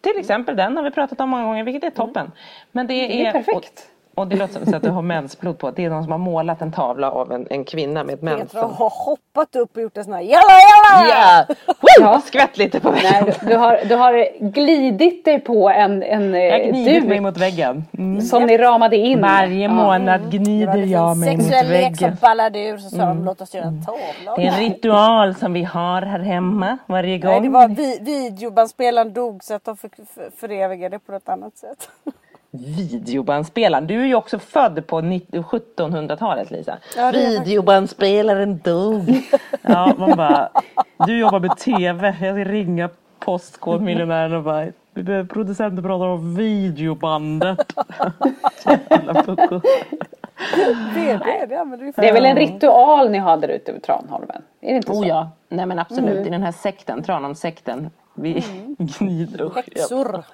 [0.00, 2.32] till exempel den har vi pratat om många gånger, vilket är toppen.
[2.72, 3.56] Men det är, Det är perfekt.
[3.56, 5.70] Och, och det låter som så att du har mensblod på.
[5.70, 8.64] Det är någon som har målat en tavla av en, en kvinna med Petra mensblod.
[8.64, 11.08] har hoppat upp och gjort en sån här jalla jalla!
[11.08, 11.54] Ja!
[12.00, 12.20] Ja.
[12.24, 13.12] Skvätt lite på väggen.
[13.12, 17.20] Nej, du, du, har, du har glidit dig på en, en eh, Jag gnider mig
[17.20, 17.84] mot väggen.
[17.98, 18.20] Mm.
[18.20, 19.20] som ni ramade in.
[19.20, 22.16] Varje månad var gnider jag mig mot sexuell lek som väggen.
[22.20, 24.36] ballade ur så sa de låt oss göra en tavla.
[24.36, 27.30] Det är en ritual som vi har här hemma varje gång.
[27.30, 31.28] Nej, det var vi, videobandspelaren dog så att de fick för, förevigade det på ett
[31.28, 31.90] annat sätt.
[32.50, 33.86] Videobandspelaren.
[33.86, 36.78] Du är ju också född på 90 1700-talet Lisa.
[36.96, 39.22] Ja, Videobandspelaren dog.
[39.62, 40.50] ja, man bara.
[41.06, 42.06] Du jobbar med TV.
[42.20, 44.66] Jag ska ringa Postkodmiljonären och bara.
[44.94, 47.58] Vi behöver producenter pratar om videobandet.
[50.94, 51.10] Det,
[52.08, 54.42] är väl en ritual ni har där ute vid Tranholmen?
[54.60, 55.00] Är det inte så?
[55.00, 56.26] Oh ja, nej men absolut.
[56.26, 57.90] I den här sekten, Tranholmssekten.
[58.14, 58.44] Vi
[58.78, 60.24] gnider och Häxor.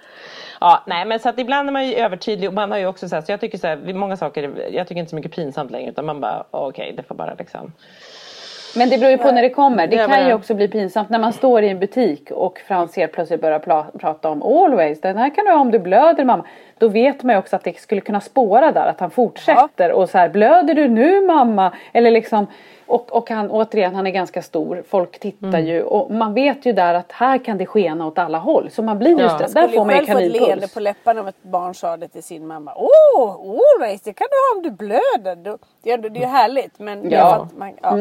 [0.60, 3.08] Ja, nej men så att ibland är man ju övertydlig och man har ju också
[3.08, 5.70] så här, så jag tycker så här, många saker, jag tycker inte så mycket pinsamt
[5.70, 7.72] längre utan man bara okej det får bara liksom.
[8.76, 9.86] Men det beror ju på när det kommer.
[9.86, 13.12] Det kan ju också bli pinsamt när man står i en butik och Frans helt
[13.12, 15.00] plötsligt börjar pla- prata om always.
[15.00, 16.44] Den här kan du ha om du blöder mamma.
[16.78, 20.10] Då vet man ju också att det skulle kunna spåra där att han fortsätter och
[20.10, 21.72] så här blöder du nu mamma?
[21.92, 22.46] Eller liksom
[22.86, 24.82] och, och han återigen han är ganska stor.
[24.88, 25.66] Folk tittar Mm.
[25.66, 28.70] ju och man vet ju där att här kan det skena åt alla håll.
[28.70, 29.46] Så man blir just Ja.
[29.46, 29.60] det.
[29.60, 30.74] Jag Där får man ju få ett leende kaninpuls.
[30.74, 32.72] på läpparna om ett barn sa det till sin mamma.
[32.76, 35.58] Åh, always, det kan du ha om du blöder.
[35.82, 37.48] Det är, det ju härligt men det är Ja.
[37.56, 37.96] man, ja.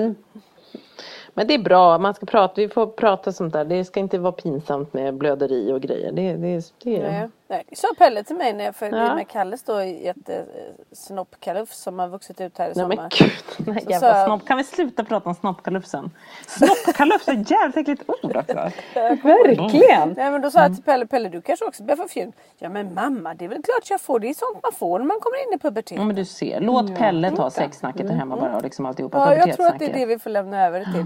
[1.33, 3.65] Men det är bra, man ska prata, vi får prata sånt där.
[3.65, 6.11] Det ska inte vara pinsamt med blöderi och grejer.
[6.11, 7.63] Det, det, det, Nej, nej.
[7.69, 9.15] Det sa Pelle till mig när jag följde Ja.
[9.15, 12.95] med Kalles då jättesnoppkalufs som har vuxit ut här i Nej sommar.
[12.95, 14.45] men gud, den här Så jävla jag- snopp.
[14.47, 16.11] Kan vi sluta prata om snoppkalufsen?
[16.47, 18.69] Snoppkalufs är ett jävligt äckligt ord också.
[19.23, 20.09] Verkligen.
[20.17, 22.31] Nej men då sa jag till Pelle, Pelle du kanske också börjar få fjun.
[22.57, 25.05] Ja men mamma det är väl klart jag får, det är sånt man får när
[25.05, 25.97] man kommer in i puberteten.
[26.01, 29.17] Ja men du ser, låt Pelle ta sexsnacket där hemma bara och liksom alltihopa.
[29.17, 31.05] Ja, jag tror att det är det vi får lämna över det till.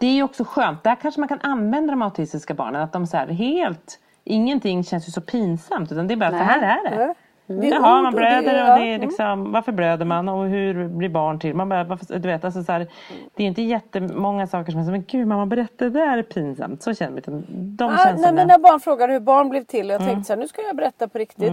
[0.00, 2.82] Det är ju också skönt, där kanske man kan använda de autistiska barnen.
[2.82, 6.36] Att de så här helt, ingenting känns ju så pinsamt utan det är bara så
[6.36, 7.14] här är det.
[7.48, 11.38] Är Jaha, man blöder och det är liksom, varför blöder man och hur blir barn
[11.38, 11.54] till?
[11.54, 12.86] Man bara, varför, du vet, alltså så här,
[13.34, 16.22] det är inte jättemånga saker som är så, men gud mamma berätta, det där är
[16.22, 16.82] pinsamt.
[16.82, 19.94] Så känner utan de Ah, känns när mina barn frågade hur barn blev till och
[19.94, 20.14] jag Mm.
[20.14, 21.52] tänkte så här, nu ska jag berätta på riktigt.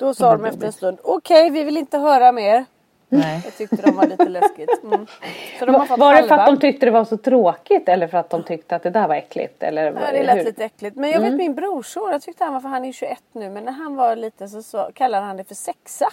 [0.00, 2.64] Då sa de efter en stund, okej vi vill inte höra mer.
[3.08, 3.40] Nej.
[3.44, 4.82] Jag tyckte de var lite läskigt.
[4.84, 5.06] Mm.
[5.58, 8.18] Så de Var, var det för att de tyckte det var så tråkigt eller för
[8.18, 9.62] att de tyckte att det där var äckligt?
[9.62, 10.44] Eller Ja, det lät hur?
[10.44, 10.96] lite äckligt.
[10.96, 11.30] Men jag Mm.
[11.30, 13.96] vet min brorson, jag tyckte han var, för han är 21 nu, men när han
[13.96, 16.08] var liten så, så kallade han det för sexa.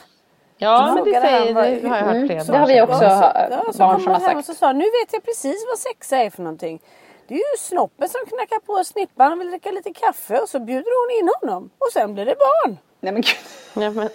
[0.57, 2.47] Ja Så men det säger, vad- det har jag hört flera Mm.
[2.47, 3.47] det har vi barn också hört.
[3.51, 4.59] Ja, så barn kom som han har hem och sagt.
[4.59, 6.79] så sa nu vet jag precis vad sexa är för någonting.
[7.27, 10.59] Det är ju snoppen som knackar på snippan, han vill dricka lite kaffe och så
[10.59, 11.69] bjuder hon in honom.
[11.77, 12.77] Och sen blir det barn.
[12.99, 13.35] Nej men gud.
[13.73, 14.09] Ja, men,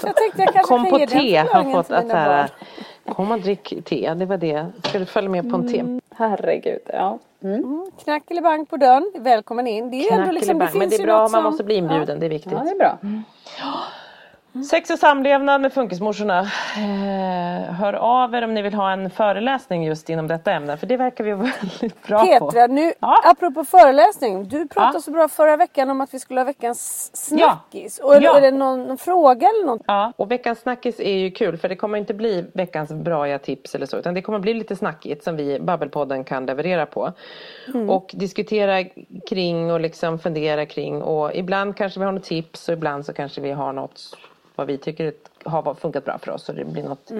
[0.00, 2.50] Så jag tänkte jag kanske kom kan på te har fått att så här,
[3.08, 4.66] kom och drick te, det var det.
[4.84, 5.84] Ska du följa med på en te?
[6.16, 6.80] Herregud.
[6.86, 7.18] Ja.
[7.44, 7.90] Mm.
[8.04, 9.90] Knackelibang på dörren, välkommen in.
[9.90, 11.44] Det är ändå liksom, det finns Men det är bra, något man som...
[11.44, 12.52] måste bli inbjuden, det är viktigt.
[12.52, 12.98] ja, det är bra.
[14.70, 16.40] Sex och samlevnad med funkismorsorna.
[16.76, 20.76] Eh, hör av er om ni vill ha en föreläsning just inom detta ämne.
[20.76, 22.50] För det verkar vi vara väldigt bra på.
[22.50, 23.20] Petra, nu Ja.
[23.24, 24.48] apropå föreläsning.
[24.48, 25.00] Du pratade Ja.
[25.00, 27.60] så bra förra veckan om att vi skulle ha veckans Ja.
[27.70, 27.98] snackis.
[27.98, 28.36] Och är, Ja.
[28.36, 29.82] är det någon, någon fråga eller något?
[29.86, 33.74] Ja, och veckans snackis är ju kul för det kommer inte bli veckans braiga tips
[33.74, 37.12] eller så utan det kommer bli lite snackigt som vi Babbelpodden kan leverera på.
[37.88, 38.84] Och diskutera
[39.28, 43.12] kring och liksom fundera kring och ibland kanske vi har något tips och ibland så
[43.12, 44.16] kanske vi har något
[44.62, 45.12] vad vi tycker
[45.44, 47.12] har funkat bra för oss och det blir något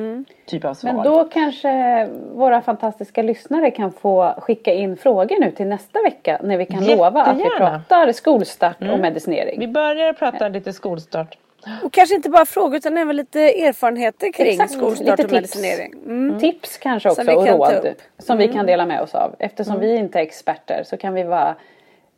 [0.47, 0.93] typ av svar.
[0.93, 6.41] Men då kanske våra fantastiska lyssnare kan få skicka in frågor nu till nästa vecka
[6.43, 7.71] när vi kan lova att vi Jättegärna.
[7.89, 9.61] pratar skolstart och medicinering.
[9.61, 11.39] Vi börjar prata lite skolstart.
[11.83, 15.33] Och kanske inte bara frågor utan även lite erfarenheter kring Exakt, skolstart lite och tips.
[15.33, 15.95] medicinering.
[16.07, 16.41] Mm.
[16.41, 17.73] Tips kanske också och råd.
[17.73, 17.95] Mm.
[18.19, 19.35] som vi kan dela med oss av.
[19.39, 21.55] Eftersom vi inte är experter så kan vi vara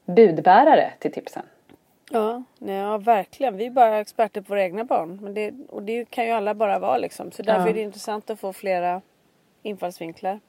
[0.06, 1.42] budbärare till tipsen.
[2.14, 3.56] Ja, nej, ja, verkligen.
[3.56, 5.18] Vi är bara experter på våra egna barn.
[5.22, 7.30] Men det, och det kan ju alla bara vara liksom.
[7.30, 7.68] Så därför Ja.
[7.68, 9.00] är det intressant att få flera
[9.62, 10.40] infallsvinklar.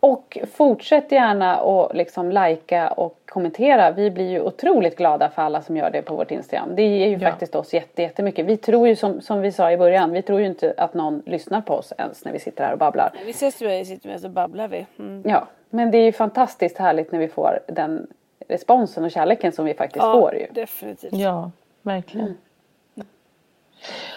[0.00, 3.90] Och fortsätt gärna att liksom likea och kommentera.
[3.90, 6.76] Vi blir ju otroligt glada för alla som gör det på vårt Instagram.
[6.76, 7.30] Det ger ju Ja.
[7.30, 8.46] faktiskt oss jätte, jättemycket.
[8.46, 11.22] Vi tror ju som, som vi sa i början, vi tror ju inte att någon
[11.26, 13.12] lyssnar på oss ens när vi sitter här och babblar.
[13.24, 14.86] Vi ses ju vi sitter med så babblar vi.
[14.98, 15.22] Mm.
[15.26, 18.06] Ja, men det är ju fantastiskt härligt när vi får den
[18.48, 20.46] responsen och kärleken som vi faktiskt Ja, får ju.
[20.50, 21.12] definitivt.
[21.12, 21.50] Ja,
[21.82, 22.36] verkligen.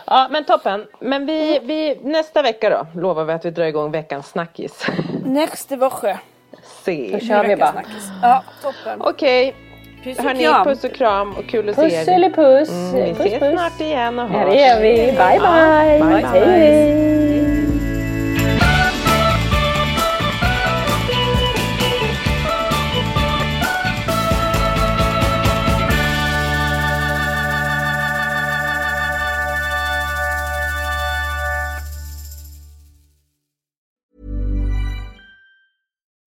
[0.08, 0.88] Ja, men toppen.
[1.00, 4.88] Men vi, vi, nästa vecka då lovar vi att vi drar igång veckans snackis.
[5.26, 6.20] Nästa Woche.
[6.64, 7.10] Se.
[7.14, 7.84] Då kör vi bara.
[8.22, 9.02] Ja, toppen.
[9.02, 9.56] Okej,
[10.04, 10.64] Puss och hörni, kram.
[10.66, 11.90] puss och kram och kul att se er.
[11.90, 12.70] Pusselipuss!
[12.70, 13.52] Mm, vi puss, ses puss.
[13.60, 14.54] snart igen och Ja, hörs.
[14.54, 14.96] det gör vi.
[14.96, 16.00] Bye, bye!
[16.00, 16.46] bye, bye.
[16.46, 17.55] Hej, hej!